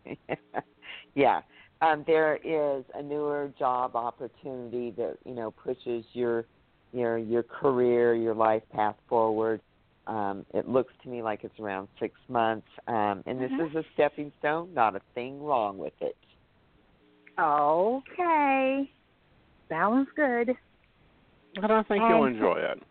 [1.16, 1.42] yeah.
[1.82, 6.46] Um, there is a newer job opportunity that, you know, pushes your
[6.92, 9.62] your your career, your life path forward.
[10.08, 12.68] Um, it looks to me like it's around six months.
[12.88, 13.70] Um, and this Mhm.
[13.70, 16.16] is a stepping stone, not a thing wrong with it.
[17.40, 18.90] Okay,
[19.68, 20.56] sounds good.
[21.62, 22.82] I don't think you'll enjoy it.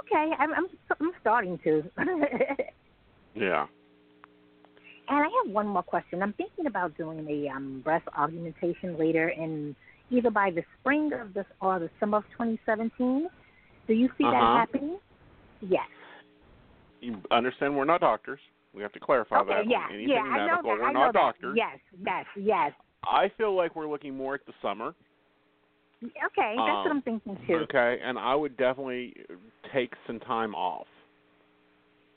[0.00, 0.66] Okay, I'm I'm,
[1.00, 1.90] I'm starting to.
[3.34, 3.66] Yeah.
[5.08, 6.22] And I have one more question.
[6.22, 9.74] I'm thinking about doing a um, breast augmentation later in
[10.10, 13.28] either by the spring of this or the summer of 2017.
[13.86, 14.56] Do you see that Uh-huh.
[14.58, 14.98] happening?
[15.60, 15.88] Yes.
[17.00, 18.40] You understand we're not doctors.
[18.74, 19.54] We have to clarify okay.
[19.54, 19.66] that.
[19.68, 19.86] Yeah.
[19.88, 20.20] Anything yeah.
[20.22, 20.78] I know medical, that.
[20.80, 21.18] we're I know not that.
[21.20, 21.56] doctors.
[21.56, 21.78] Yes.
[22.04, 22.26] Yes.
[22.36, 22.72] Yes.
[23.04, 24.94] I feel like we're looking more at the summer.
[26.02, 26.54] Okay.
[26.56, 27.54] That's what Um, I'm thinking too.
[27.56, 29.14] Okay, and I would definitely
[29.72, 30.86] take some time off.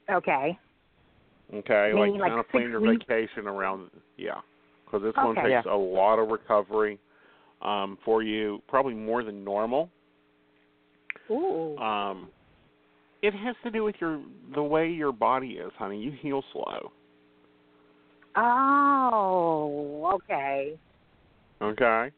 [0.10, 0.58] Okay.
[1.54, 3.04] Okay, Meaning like like kind of plan your weeks?
[3.08, 3.90] vacation around.
[4.18, 4.40] Yeah,
[4.86, 5.50] because this one Okay.
[5.56, 7.00] takes a lot of recovery
[7.62, 9.90] um, for you, probably more than normal.
[11.30, 11.78] Ooh.
[11.78, 12.30] Um,
[13.22, 14.22] it has to do with your
[14.54, 16.00] the way your body is, honey.
[16.00, 16.92] You heal slow.
[18.36, 20.12] Oh.
[20.16, 20.78] Okay.
[21.62, 22.12] Okay,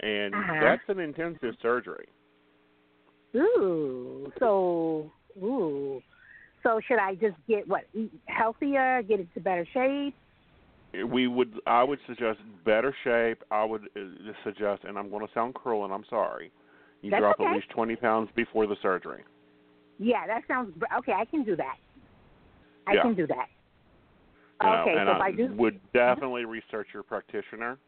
[0.00, 0.60] and Uh-huh.
[0.60, 2.06] that's an intensive surgery.
[3.34, 4.32] Ooh.
[4.38, 5.10] So.
[5.42, 6.02] Ooh.
[6.62, 10.14] So should I just get what eat healthier, get into better shape?
[11.04, 13.42] We would, I would suggest better shape.
[13.50, 14.00] I would uh,
[14.44, 16.50] suggest, and I'm going to sound cruel, and I'm sorry.
[17.02, 17.48] You That's drop okay.
[17.50, 19.22] at least 20 pounds before the surgery.
[19.98, 21.12] Yeah, that sounds okay.
[21.12, 21.76] I can do that.
[22.86, 23.02] I Yeah.
[23.02, 23.46] can do that.
[24.62, 27.78] You know, okay, and so if I I do, would definitely research your practitioner.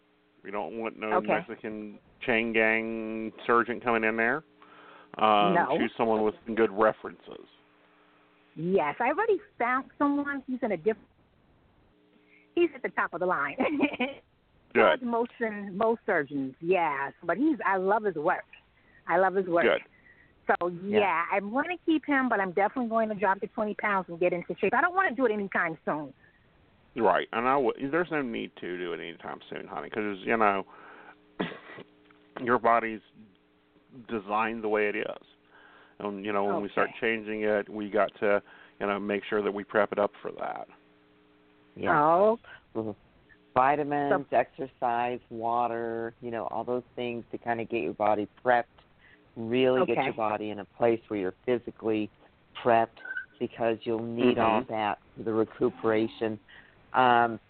[0.45, 1.27] We don't want no Okay.
[1.29, 4.45] Mexican chain gang surgeon coming in there.
[5.17, 5.79] Um, No.
[5.79, 7.47] Choose someone with some good references.
[8.55, 10.43] yes, I already found someone.
[10.47, 11.09] He's in a different.
[12.59, 13.57] He's at the top of the line.
[14.75, 15.03] Good.
[15.03, 15.31] most
[15.73, 17.57] most surgeons, yes, but he's.
[17.65, 18.45] I love his work.
[19.07, 19.65] I love his work.
[19.65, 19.81] Good.
[20.49, 23.75] So yeah, I'm going to keep him, but I'm definitely going to drop the 20
[23.75, 24.73] pounds and get into shape.
[24.75, 26.13] I don't want to do it anytime soon.
[26.97, 27.77] Right, and I would.
[27.91, 30.67] There's no need to do it anytime soon, honey, because you know
[32.43, 33.01] your body's
[34.09, 35.27] designed the way it is,
[36.01, 38.43] and you know when we start changing it, we got to
[38.81, 40.67] you know make sure that we prep it up for that.
[41.79, 42.35] Yeah.
[42.77, 42.95] Mhm.
[43.55, 48.65] vitamins, exercise, water, you know, all those things to kind of get your body prepped.
[49.37, 52.11] Really get your body in a place where you're physically
[52.63, 52.99] prepped
[53.41, 54.69] because you'll need all Mhm.
[54.69, 56.39] that for the recuperation.
[56.93, 57.41] Um,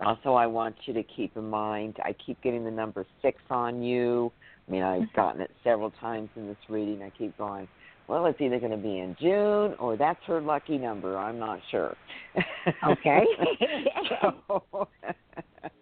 [0.00, 3.82] also, I want you to keep in mind, I keep getting the number six on
[3.82, 4.32] you.
[4.66, 7.02] I mean, I've gotten it several times in this reading.
[7.02, 7.68] I keep going,
[8.06, 11.16] well, it's either going to be in June or that's her lucky number.
[11.16, 11.96] I'm not sure.
[12.86, 13.24] Okay.
[14.20, 14.88] so,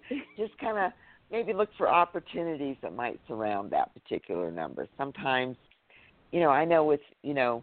[0.36, 0.92] just kind of
[1.30, 4.86] maybe look for opportunities that might surround that particular number.
[4.96, 5.56] Sometimes,
[6.30, 7.62] you know, I know with, you know,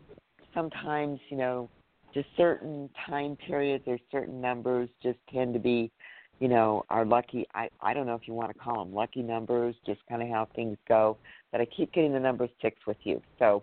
[0.53, 1.69] sometimes, you know,
[2.13, 5.91] just certain time periods or certain numbers just tend to be,
[6.39, 9.21] you know, our lucky I I don't know if you want to call them lucky
[9.21, 11.17] numbers, just kind of how things go,
[11.51, 13.21] but I keep getting the number 6 with you.
[13.37, 13.61] So,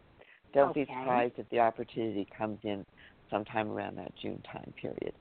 [0.53, 2.85] don't be surprised if the opportunity comes in
[3.31, 5.13] sometime around that June time period.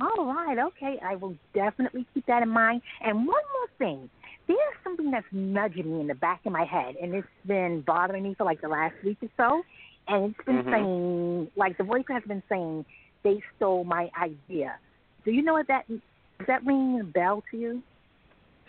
[0.00, 0.98] All right, okay.
[1.04, 2.80] I will definitely keep that in mind.
[3.02, 4.10] And one more thing.
[4.48, 8.22] There's something that's nudging me in the back of my head, and it's been bothering
[8.22, 9.62] me for like the last week or so.
[10.08, 10.70] And it's been Mhm.
[10.70, 12.86] saying, like the voice has been saying,
[13.22, 14.78] they stole my idea.
[15.24, 16.00] Do you know what that does?
[16.46, 17.82] That ring a bell to you?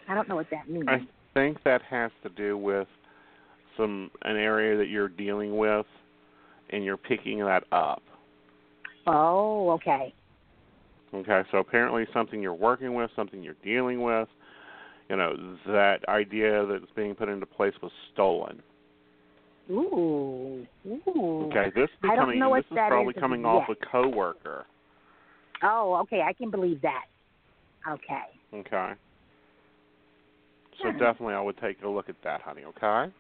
[0.08, 0.90] I don't know what that means.
[0.90, 2.90] I think that has to do with
[3.78, 5.86] some an area that you're dealing with,
[6.70, 8.02] and you're picking that up.
[9.08, 10.14] Oh, okay.
[11.14, 14.30] Okay, so apparently something you're working with, something you're dealing with,
[15.10, 18.62] you know, that idea that's being put into place was stolen.
[19.70, 21.50] Ooh, ooh.
[21.50, 24.66] Okay, this is becoming this is probably is coming off a coworker.
[25.64, 26.22] Oh, okay.
[26.22, 27.06] I can believe that.
[27.88, 28.24] Okay.
[28.54, 28.94] Okay.
[30.82, 30.98] So Hmm.
[30.98, 33.12] definitely I would take a look at that, honey, okay?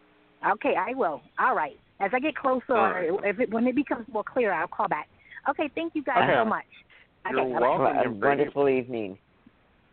[0.50, 1.22] Okay, I will.
[1.39, 1.78] All right.
[2.00, 3.10] As I get closer, All right.
[3.24, 5.08] if it, when it becomes more clear, I'll call back.
[5.50, 6.34] Okay, thank you guys Okay.
[6.36, 6.66] so much.
[7.30, 7.96] You're okay, welcome.
[7.96, 9.18] Have a a wonderful evening.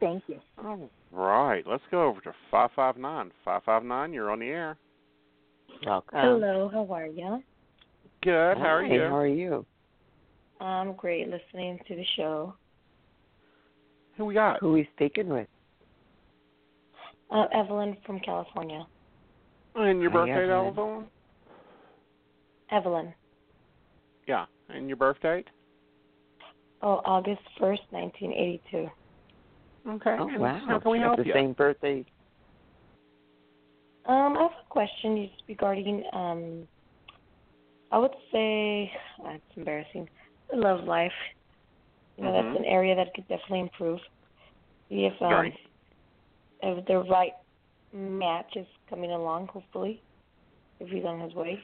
[0.01, 0.39] Thank you.
[0.65, 3.31] All right, let's go over to 559.
[3.45, 4.77] 559, you're on the air.
[5.85, 6.19] Welcome.
[6.19, 7.43] Hello, how are you?
[8.23, 9.01] Good, how are Hi, you?
[9.01, 9.67] How are you?
[10.61, 12.55] I'm great listening to the show.
[14.17, 14.61] Who we got?
[14.61, 15.47] Who we speaking with?
[17.31, 18.87] Uh, Evelyn from California.
[19.79, 20.67] And your Hi, birthday, Evelyn.
[20.67, 21.11] Evelyn?
[22.71, 23.15] Evelyn.
[24.27, 25.47] Yeah, and your birth date?
[26.83, 28.89] Oh, August 1st, 1982.
[29.89, 30.17] Okay.
[30.19, 30.61] Oh and wow!
[30.67, 31.33] How can we Got help the you?
[31.33, 32.05] same birthday.
[34.07, 36.69] Um, I have a question regarding, um,
[37.93, 38.91] I would say,
[39.25, 40.09] uh, it's embarrassing,
[40.51, 41.13] the love life.
[42.17, 42.43] You know, Mhm.
[42.53, 44.01] that's an area that could definitely improve.
[44.89, 45.61] See if, um, Right.
[46.63, 47.33] if the right
[47.93, 50.03] match is coming along, hopefully,
[50.81, 51.59] if he's on his way.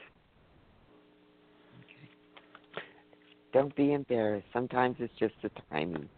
[3.53, 4.47] Don't be embarrassed.
[4.51, 6.09] Sometimes it's just the timing.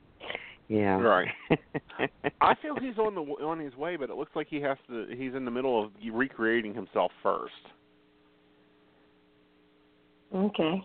[0.69, 0.99] Yeah.
[0.99, 1.27] Right.
[2.41, 5.05] I feel he's on the on his way, but it looks like he has to.
[5.15, 7.53] He's in the middle of recreating himself first.
[10.35, 10.83] Okay.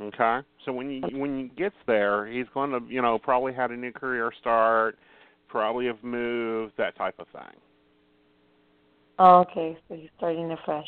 [0.00, 0.40] Okay.
[0.64, 3.76] So when you when he gets there, he's going to you know probably had a
[3.76, 4.98] new career start,
[5.48, 7.60] probably have moved, that type of thing.
[9.24, 10.84] Oh, okay, so he's starting afresh.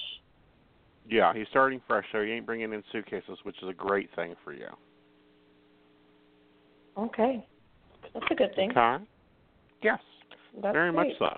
[1.09, 4.35] Yeah, he's starting fresh, so he ain't bringing in suitcases, which is a great thing
[4.43, 4.67] for you.
[6.99, 7.47] Okay.
[8.13, 8.73] That's a good thing.
[8.73, 9.05] Okay.
[9.85, 10.01] Yes,
[10.61, 11.29] That's very much so.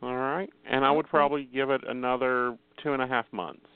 [0.00, 1.10] All right, and I would Okay.
[1.10, 3.66] probably give it another two and a half months.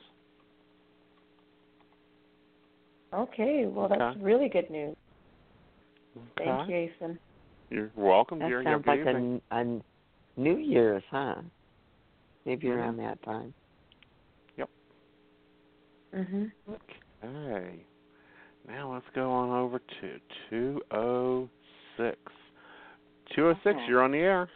[3.12, 4.20] Okay, well that's Okay.
[4.22, 4.96] really good news.
[6.16, 6.46] Okay.
[6.46, 7.18] Thank you, Aeson.
[7.68, 8.62] You're welcome, That dear.
[8.62, 9.42] You have sounds a good like evening.
[9.50, 11.42] a, a New Year's, huh?
[12.48, 12.78] Maybe Mhm.
[12.78, 13.54] around that time.
[14.56, 14.70] Yep.
[16.14, 16.50] Mhm.
[17.22, 17.86] Okay.
[18.66, 20.18] Now let's go on over to
[20.48, 22.32] 206.
[23.34, 24.48] 206, you're on the air.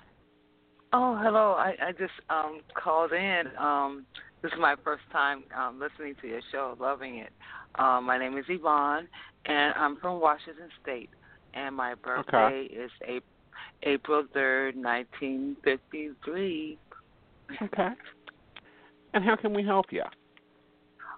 [0.94, 1.52] Oh, hello.
[1.52, 3.54] I, I just um called in.
[3.58, 4.06] Um
[4.40, 7.34] this is my first time um listening to your show, loving it.
[7.74, 9.06] Um my name is Yvonne
[9.44, 11.10] and I'm from Washington State
[11.52, 13.28] and my birthday is April
[13.82, 16.78] April 3rd, 1953.
[17.60, 17.88] Okay.
[19.14, 20.02] And how can we help you?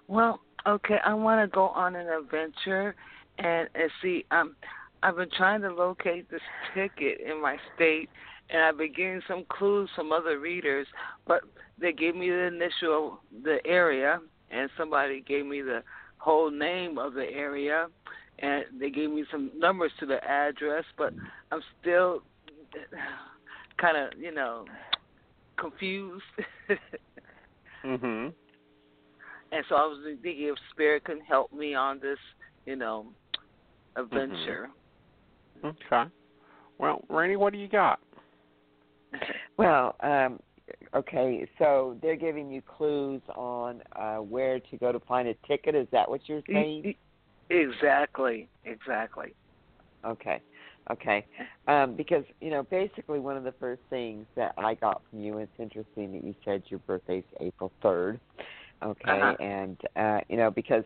[0.07, 2.95] Well, okay, I want to go on an adventure
[3.37, 4.25] and, and see.
[4.31, 4.55] Um,
[5.03, 6.41] I've been trying to locate this
[6.73, 8.09] ticket in my state,
[8.49, 10.87] and I've been getting some clues from other readers,
[11.27, 11.41] but
[11.79, 14.19] they gave me the initial, the area,
[14.51, 15.83] and somebody gave me the
[16.17, 17.87] whole name of the area,
[18.39, 21.13] and they gave me some numbers to the address, but
[21.51, 22.21] I'm still
[23.77, 24.65] kind of, you know,
[25.59, 26.23] confused.
[27.83, 28.33] Mhm.
[29.51, 32.17] And so I was thinking if Spirit can help me on this,
[32.65, 33.13] you know,
[33.95, 34.69] adventure.
[35.63, 36.09] Okay.
[36.77, 37.99] Well, Rainey, what do you got?
[39.57, 40.41] Well, um,
[40.93, 45.75] okay, so they're giving you clues on uh, where to go to find a ticket.
[45.75, 46.93] Is that what you're saying?
[47.49, 49.33] Exactly, exactly.
[50.05, 50.41] Okay,
[50.91, 51.25] okay.
[51.67, 55.37] Um, because you know, basically, one of the first things that I got from you.
[55.39, 58.19] It's interesting that you said your birthday's April third.
[58.83, 59.35] Okay, Uh-huh.
[59.39, 60.83] and uh, you know, because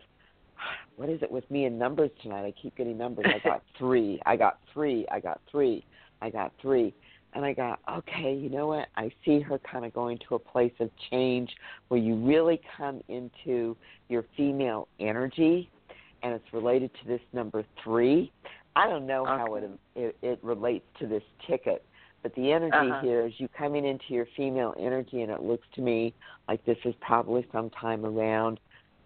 [0.96, 2.44] what is it with me and numbers tonight?
[2.44, 3.26] I keep getting numbers.
[3.28, 4.20] I got three.
[4.26, 5.06] I got three.
[5.10, 5.84] I got three.
[6.22, 6.94] I got three.
[7.32, 8.88] And I got, okay, you know what?
[8.96, 11.48] I see her kind of going to a place of change
[11.88, 13.76] where you really come into
[14.08, 15.70] your female energy,
[16.24, 18.32] and it's related to this number three.
[18.76, 21.84] I don't know how it, it it relates to this ticket,
[22.22, 23.00] but the energy Uh-huh.
[23.00, 26.14] here is you coming into your female energy, and it looks to me
[26.48, 28.60] like this is probably sometime around,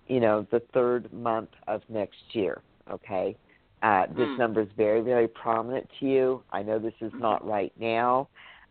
[0.06, 2.62] you know, the third month of next year.
[2.90, 3.36] Okay,
[3.82, 4.38] uh, this Hmm.
[4.38, 6.44] number is very very prominent to you.
[6.50, 8.28] I know this is not right now.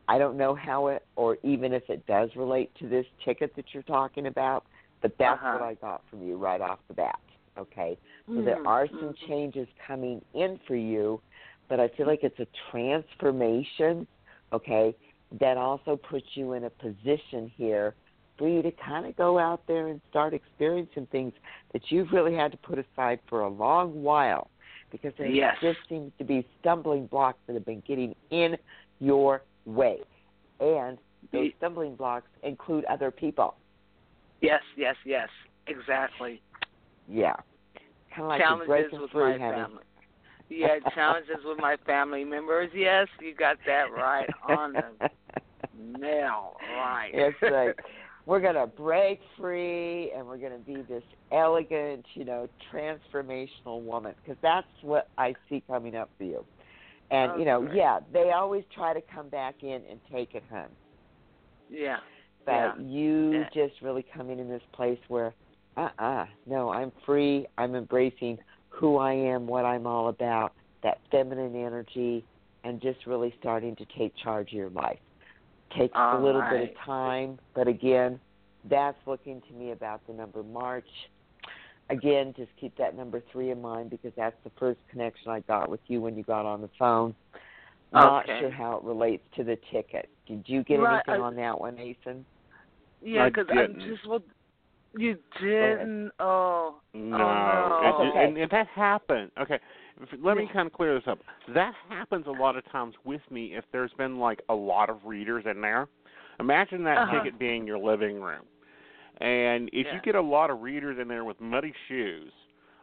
[0.08, 3.66] I don't know how it, or even if it does relate to this ticket that
[3.74, 4.66] you're talking about,
[5.02, 5.54] but that's Uh-huh.
[5.54, 7.16] what I got from you right off the bat.
[7.58, 11.22] Okay, so there Mhm, are some changes coming in for you,
[11.70, 14.08] but I feel like it's a transformation,
[14.52, 14.96] okay,
[15.40, 17.96] that also puts you in a position here
[18.38, 21.34] for you to kind of go out there and start experiencing things
[21.72, 24.50] that you've really had to put aside for a long while
[24.92, 25.56] because there Yes.
[25.62, 28.56] just seems to be stumbling blocks that have been getting in
[29.00, 29.98] your way.
[30.60, 30.98] And
[31.32, 33.56] those stumbling blocks include other people.
[34.42, 35.30] Yes, yes, yes.
[35.68, 36.42] Exactly.
[37.08, 37.36] Yeah.
[38.14, 39.56] Kind of like challenges breaking with free, my honey.
[39.64, 39.84] family.
[40.50, 42.70] Yeah, challenges with my family members.
[42.74, 45.10] Yes, you got that right on the
[46.00, 46.56] nail.
[46.78, 47.12] Right.
[47.14, 47.80] it's like
[48.26, 54.38] we're gonna break free and we're gonna be this elegant, you know, transformational woman because
[54.42, 56.46] that's what I see coming up for you.
[57.12, 60.70] And you know, yeah, they always try to come back in and take it home,
[61.70, 61.98] yeah.
[62.46, 62.74] but yeah.
[62.80, 63.50] you Yeah.
[63.54, 65.34] just really coming in this place where,
[65.78, 67.46] uh, uh no, I'm free.
[67.58, 68.38] I'm embracing
[68.70, 70.54] who I am, what I'm all about,
[70.84, 72.26] that feminine energy,
[72.64, 75.00] and just really starting to take charge of your life.
[75.78, 78.20] Takes All a little bit of time, but again,
[78.70, 80.88] that's looking to me about the number March.
[81.90, 85.70] Again, just keep that number three in mind because that's the first connection I got
[85.70, 87.16] with you when you got on the phone.
[87.92, 88.40] Not Okay.
[88.40, 90.10] sure how it relates to the ticket.
[90.26, 92.26] Did you get Right, anything I- on that one, Aeson?
[93.02, 93.82] Yeah, because I didn't.
[93.82, 94.24] just well,
[94.96, 96.12] you didn't.
[96.20, 97.80] Oh, No, no.
[97.82, 98.26] That's it- okay.
[98.26, 99.32] and, and that happened.
[99.40, 99.60] Okay,
[100.22, 101.20] let me kind of clear this up.
[101.54, 105.04] That happens a lot of times with me if there's been like a lot of
[105.06, 105.88] readers in there.
[106.40, 107.20] Imagine that Uh-huh.
[107.24, 108.44] ticket being your living room,
[109.22, 109.96] and if Yeah.
[109.96, 112.34] you get a lot of readers in there with muddy shoes,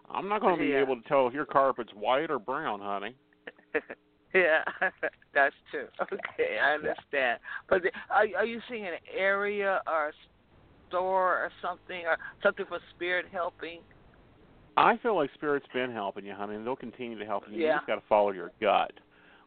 [0.08, 0.80] I'm not going to be Yeah.
[0.80, 3.16] able to tell if your carpet's white or brown, honey.
[4.34, 4.62] yeah,
[5.34, 5.88] that's true.
[6.00, 7.40] Okay, I understand.
[7.68, 10.12] But the, are are you seeing an area or a
[10.90, 13.80] store or something or something for spirit helping?
[14.76, 17.58] I feel like Spirit's been helping you, honey, and they'll continue to help you.
[17.60, 17.66] Yeah.
[17.66, 18.92] You just got to follow your gut.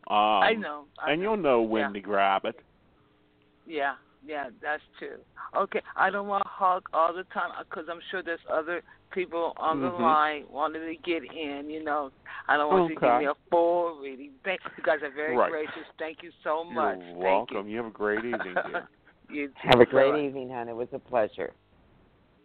[0.07, 0.85] Um, I know.
[0.99, 1.29] I and know.
[1.33, 1.93] you'll know when Yeah.
[1.93, 2.59] to grab it.
[3.65, 5.17] Yeah, yeah, that's true.
[5.55, 9.53] Okay, I don't want to hug all the time because I'm sure there's other people
[9.57, 9.99] on the Mhm.
[10.01, 11.69] line wanting to get in.
[11.69, 12.11] You know,
[12.47, 13.19] I don't want you to give Okay.
[13.19, 14.33] me a full reading.
[14.43, 15.49] Thank you guys are very Right.
[15.49, 15.87] gracious.
[15.97, 16.99] Thank you so much.
[16.99, 17.69] You're welcome.
[17.69, 17.77] You.
[17.77, 18.87] have a great evening, dear.
[19.34, 19.53] you too.
[19.63, 20.21] Have a great Bye.
[20.21, 20.69] evening, hon.
[20.69, 21.53] It was a pleasure.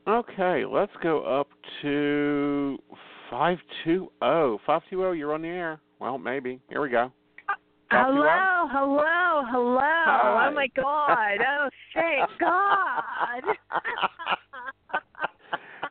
[0.07, 1.49] Okay, let's go up
[1.83, 2.79] to
[3.31, 4.09] 520.
[4.67, 5.81] 520, you're on the air.
[6.01, 6.61] Well, maybe.
[6.69, 7.13] Here we go.
[7.91, 8.69] Hello, oh.
[8.71, 9.79] hello, hello.
[9.81, 10.49] Hi.
[10.51, 11.39] Oh my God.
[11.41, 13.43] Oh, thank God.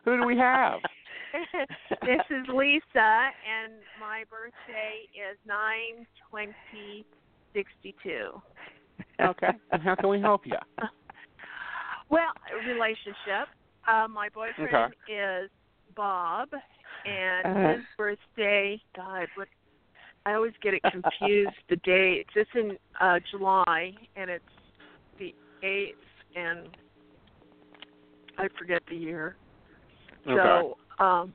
[0.05, 0.79] Who do we have?
[2.01, 7.05] this is Lisa, and my birthday is nine twenty
[7.53, 8.41] sixty two.
[9.21, 9.49] Okay.
[9.71, 10.57] And how can we help you?
[12.09, 12.31] Well,
[12.65, 13.49] relationship.
[13.85, 14.93] Uh, my boyfriend Okay.
[15.09, 15.49] is
[15.93, 16.47] Bob,
[17.05, 17.73] and Uh-huh.
[17.75, 18.81] his birthday.
[18.95, 19.49] God, what?
[20.25, 21.51] I always get it confused.
[21.69, 22.29] the dates.
[22.35, 24.45] It's in uh, July, and it's
[25.19, 25.97] the eighth,
[26.35, 26.69] and
[28.37, 29.35] I forget the year.
[30.27, 30.35] Okay.
[30.35, 31.33] So, um,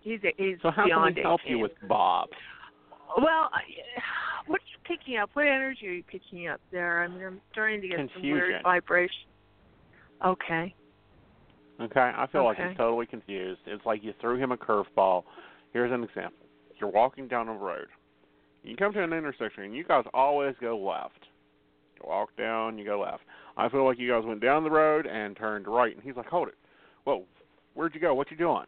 [0.00, 2.28] he's he's So how can we help you with Bob?
[3.16, 3.50] Well,
[4.46, 5.30] what are you picking up?
[5.34, 7.02] What energy are you picking up there?
[7.02, 9.26] I mean, I'm starting to get some weird vibration.
[10.24, 10.74] Okay.
[11.80, 13.60] Okay, I feel like he's totally confused.
[13.66, 15.24] It's like you threw him a curveball.
[15.72, 16.46] Here's an example.
[16.80, 17.88] You're walking down a road.
[18.62, 21.26] You come to an intersection, and you guys always go left.
[21.96, 23.22] You walk down, you go left.
[23.56, 26.26] I feel like you guys went down the road and turned right, and he's like,
[26.26, 26.54] "Hold it,
[27.04, 27.24] whoa,
[27.74, 28.14] where'd you go?
[28.14, 28.66] What you doing?"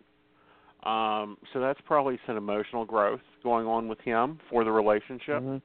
[0.84, 5.42] Um, so that's probably some emotional growth going on with him for the relationship.
[5.42, 5.62] Mhm.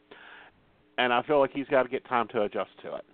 [1.00, 3.06] and I feel like he's got to get time to adjust to it.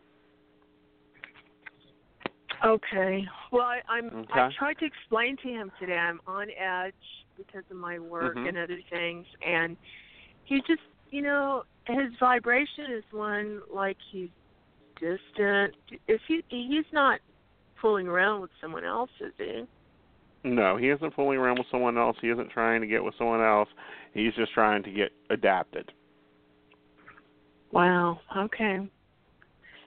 [2.66, 3.26] Okay.
[3.52, 4.08] Well, I, I'm.
[4.08, 4.34] Okay.
[4.34, 5.98] I tried to explain to him today.
[5.98, 6.94] I'm on edge
[7.38, 8.50] because of my work Mhm.
[8.50, 9.78] and other things, and
[10.44, 14.30] he just, you know, his vibration is one like he's
[15.00, 15.76] distant.
[16.08, 16.44] If he?
[16.50, 17.22] He's not
[17.82, 19.66] fooling around with someone else, is he?
[20.44, 22.16] No, he isn't fooling around with someone else.
[22.22, 23.68] He isn't trying to get with someone else.
[24.14, 25.92] He's just trying to get adapted.
[27.72, 28.20] Wow.
[28.36, 28.88] Okay.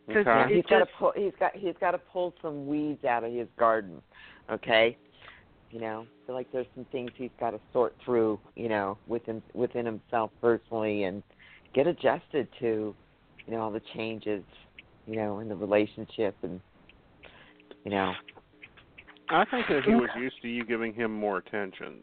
[0.08, 0.42] 'Cause Okay.
[0.52, 1.12] it he's got to just- pull.
[1.12, 1.54] He's got.
[1.54, 4.02] He's got to pull some weeds out of his garden.
[4.50, 4.96] Okay.
[5.70, 8.38] You know, I feel like there's some things he's got to sort through.
[8.56, 11.22] You know, within within himself personally, and
[11.72, 12.94] get adjusted to,
[13.46, 14.44] you know, all the changes.
[15.06, 16.60] You know, in the relationship, and
[17.84, 18.14] you know,
[19.28, 22.02] I think that he was used to you giving him more attention.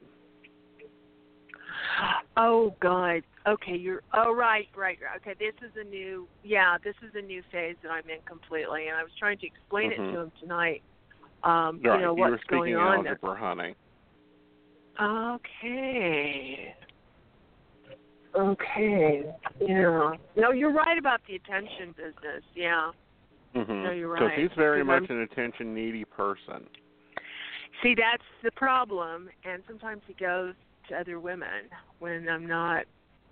[2.37, 3.21] Oh God.
[3.47, 4.01] Okay, you're.
[4.13, 5.17] Oh right, right, right.
[5.17, 6.27] Okay, this is a new.
[6.43, 9.45] Yeah, this is a new phase that I'm in completely, and I was trying to
[9.47, 9.93] explain Mhm.
[10.09, 10.81] it to him tonight.
[11.43, 11.95] Um, right.
[11.99, 13.13] you know you what's were speaking going on there.
[13.13, 13.75] algebra, honey.
[15.01, 16.75] Okay.
[18.35, 19.33] Okay.
[19.59, 20.11] Yeah.
[20.35, 22.43] No, you're right about the attention business.
[22.55, 22.91] Yeah.
[23.55, 23.83] Mm-hmm.
[23.83, 24.37] No, you're right.
[24.37, 26.67] he's very much I'm- an attention needy person.
[27.81, 30.53] See, that's the problem, and sometimes he goes
[30.89, 31.69] to other women
[31.99, 32.85] when I'm not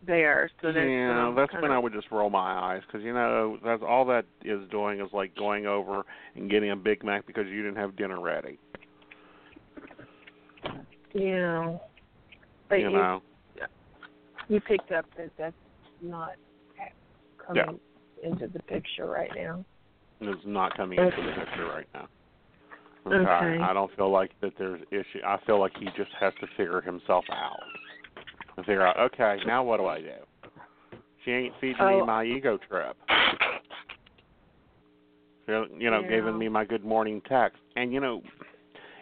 [0.05, 0.49] there.
[0.61, 3.13] So that's yeah, um, that's when of, I would just roll my eyes because you
[3.13, 6.03] know that's all that is doing is like going over
[6.35, 8.59] and getting a Big Mac because you didn't have dinner ready.
[11.13, 11.77] Yeah.
[12.69, 13.21] But you know.
[14.47, 15.55] you picked up that that's
[16.01, 16.33] not
[17.45, 17.79] coming
[18.21, 18.29] Yeah.
[18.29, 19.65] into the picture right now.
[20.19, 22.07] It's not coming into the picture right now.
[23.13, 23.29] Okay.
[23.29, 23.61] Okay.
[23.61, 25.19] I don't feel like that there's issue.
[25.25, 27.59] I feel like he just has to figure himself out.
[28.55, 30.99] And figure out, okay, now what do I do?
[31.23, 32.05] She ain't feeding me Oh.
[32.05, 32.97] my ego trip.
[35.47, 36.09] You you know, Yeah.
[36.09, 37.61] giving me my good morning text.
[37.75, 38.21] And you know,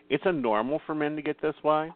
[0.10, 1.92] it's a normal for men to get this way,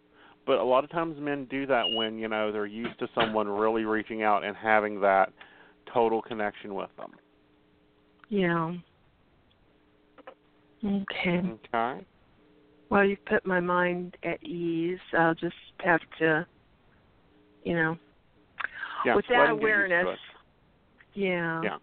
[0.45, 3.47] but a lot of times men do that when, you know, they're used to someone
[3.47, 5.31] really reaching out and having that
[5.93, 7.11] total connection with them.
[8.29, 8.73] Yeah.
[10.83, 11.41] Okay.
[11.73, 12.05] Okay.
[12.89, 14.99] Well, you've put my mind at ease.
[15.17, 16.45] I'll just have to,
[17.63, 17.97] you know,
[19.05, 20.19] Yeah, with that him get used to awareness.
[21.13, 21.61] Yeah.
[21.63, 21.77] Yeah.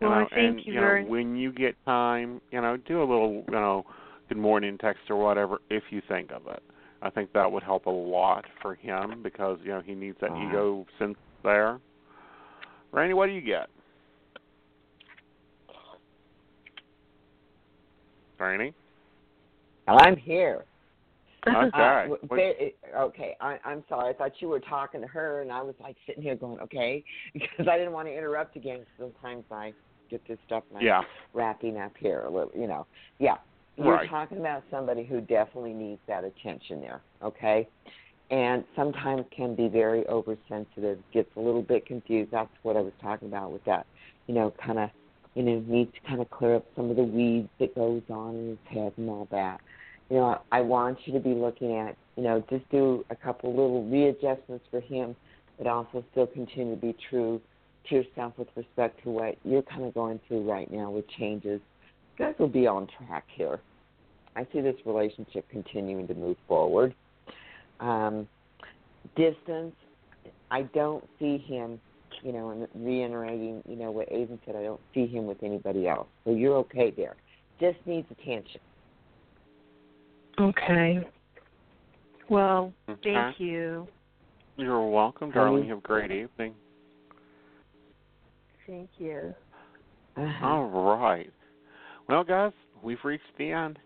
[0.00, 2.76] Well, you know, I thank and, you know, very- when you get time, you know,
[2.78, 3.84] do a little, you know,
[4.28, 6.62] good morning text or whatever if you think of it.
[7.02, 10.30] I think that would help a lot for him because, you know, he needs that
[10.30, 10.48] Uh-huh.
[10.48, 11.80] ego sense there.
[12.92, 13.68] Randy, what do you get?
[19.86, 20.64] I'm here.
[21.46, 21.70] Okay.
[21.74, 22.18] Uh, w-
[22.96, 24.10] okay, I, I'm sorry.
[24.10, 27.02] I thought you were talking to her, and I was like sitting here going, okay,
[27.34, 28.84] because I didn't want to interrupt again.
[28.98, 29.72] Sometimes I
[30.10, 31.02] get this stuff and I'm Yeah.
[31.32, 32.86] wrapping up here a little, you know.
[33.18, 33.38] Yeah,
[33.76, 34.08] you're Right.
[34.10, 37.68] talking about somebody who definitely needs that attention there, okay?
[38.30, 42.30] And sometimes can be very oversensitive, gets a little bit confused.
[42.30, 43.86] That's what I was talking about with that,
[44.26, 44.90] you know, kind of,
[45.34, 48.34] you know, needs to kind of clear up some of the weeds that goes on
[48.34, 49.60] in his head and all that
[50.10, 53.50] you know, I want you to be looking at, you know, just do a couple
[53.50, 55.14] little readjustments for him,
[55.56, 57.40] but also still continue to be true
[57.88, 61.60] to yourself with respect to what you're kind of going through right now with changes.
[62.18, 63.60] You guys will be on track here.
[64.34, 66.92] I see this relationship continuing to move forward.
[67.78, 68.28] Um,
[69.16, 69.74] distance,
[70.50, 71.80] I don't see him,
[72.22, 75.88] you know, and reiterating, you know, what Aiden said, I don't see him with anybody
[75.88, 76.08] else.
[76.24, 77.16] So you're okay there.
[77.60, 78.60] Just needs attention.
[80.38, 81.06] Okay.
[82.28, 83.14] Well, Okay.
[83.14, 83.86] thank you.
[84.56, 85.64] You're welcome, darling.
[85.64, 86.54] You have a great evening.
[88.66, 89.34] Thank you.
[90.16, 90.46] Uh-huh.
[90.46, 91.32] All right.
[92.08, 92.52] Well, guys,
[92.82, 93.78] we've reached the end.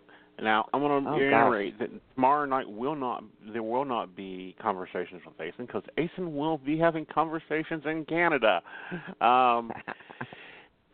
[0.43, 4.57] Now I'm going to Oh, reiterate that tomorrow night will not there will not be
[4.61, 8.63] conversations with Aeson because Aeson will be having conversations in Canada.
[9.21, 9.73] Um,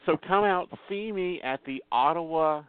[0.06, 2.62] so come out, see me at the Ottawa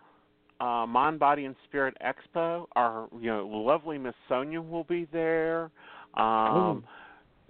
[0.59, 2.65] uh, Mind, Body, and Spirit Expo.
[2.75, 5.71] Our you know lovely Miss Sonia will be there.
[6.15, 6.83] Um,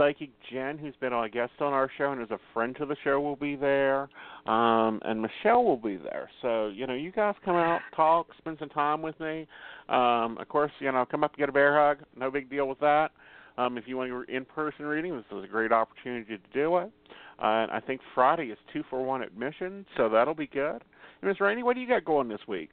[0.01, 2.95] Psychic Jen, who's been a guest on our show and is a friend to the
[3.03, 4.09] show, will be there,
[4.47, 6.27] um, and Michelle will be there.
[6.41, 9.45] So you know, you guys come out, talk, spend some time with me.
[9.89, 11.99] Um, of course, you know, come up and get a bear hug.
[12.17, 13.11] No big deal with that.
[13.59, 16.91] Um, if you want your in-person reading, this is a great opportunity to do it.
[17.39, 20.83] Uh, and I think Friday is two for one admission, so that'll be good.
[21.21, 22.71] And Miss Rainey, what do you got going this week?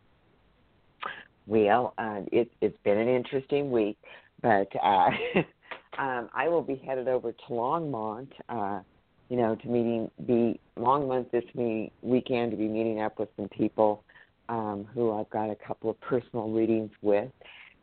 [1.46, 3.98] Well, uh, it, it's been an interesting week,
[4.40, 5.10] but uh,
[5.96, 8.80] um, I will be headed over to Longmont uh,
[9.28, 13.48] you know, to meeting be Longmont this me, weekend to be meeting up with some
[13.48, 14.02] people
[14.48, 17.30] um, who I've got a couple of personal readings with.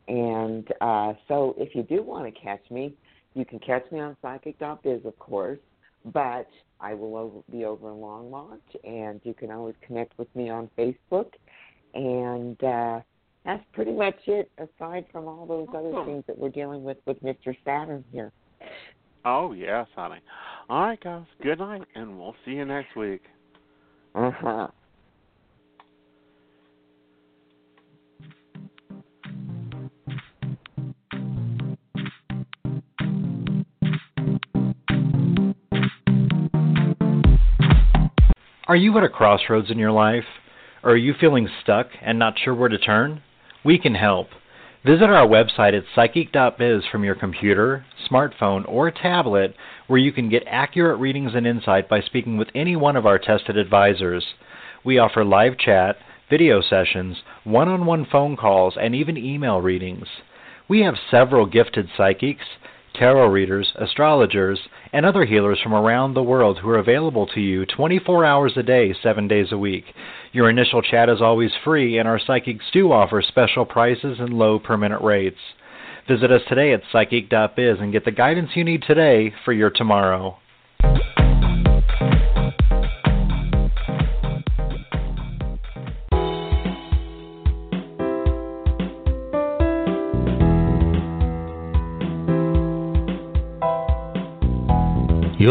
[0.07, 2.93] And uh, so if you do want to catch me,
[3.33, 5.59] you can catch me on psychic.biz, of course,
[6.05, 6.47] but
[6.79, 11.31] I will be over in Longmont, and you can always connect with me on Facebook.
[11.93, 13.01] And uh,
[13.45, 17.21] that's pretty much it, aside from all those other things that we're dealing with with
[17.23, 17.55] Mr.
[17.63, 18.31] Saturn here.
[19.23, 20.19] Oh yes, honey.
[20.69, 21.25] All right, guys.
[21.41, 23.21] Good night, and we'll see you next week.
[24.13, 24.67] Uh huh.
[38.67, 40.23] Are you at a crossroads in your life?
[40.83, 43.21] Or are you feeling stuck and not sure where to turn?
[43.65, 44.27] We can help.
[44.85, 49.55] Visit our website at psychic.biz from your computer, smartphone, or tablet
[49.87, 53.17] where you can get accurate readings and insight by speaking with any one of our
[53.17, 54.23] tested advisors.
[54.83, 55.95] We offer live chat,
[56.29, 60.05] video sessions, one on one phone calls, and even email readings.
[60.69, 62.45] We have several gifted psychics,
[62.97, 64.59] tarot readers, astrologers,
[64.93, 68.63] and other healers from around the world who are available to you 24 hours a
[68.63, 69.85] day, 7 days a week.
[70.31, 74.59] Your initial chat is always free, and our psychics do offer special prices and low
[74.59, 75.39] per minute rates.
[76.07, 80.37] Visit us today at psychic.biz and get the guidance you need today for your tomorrow.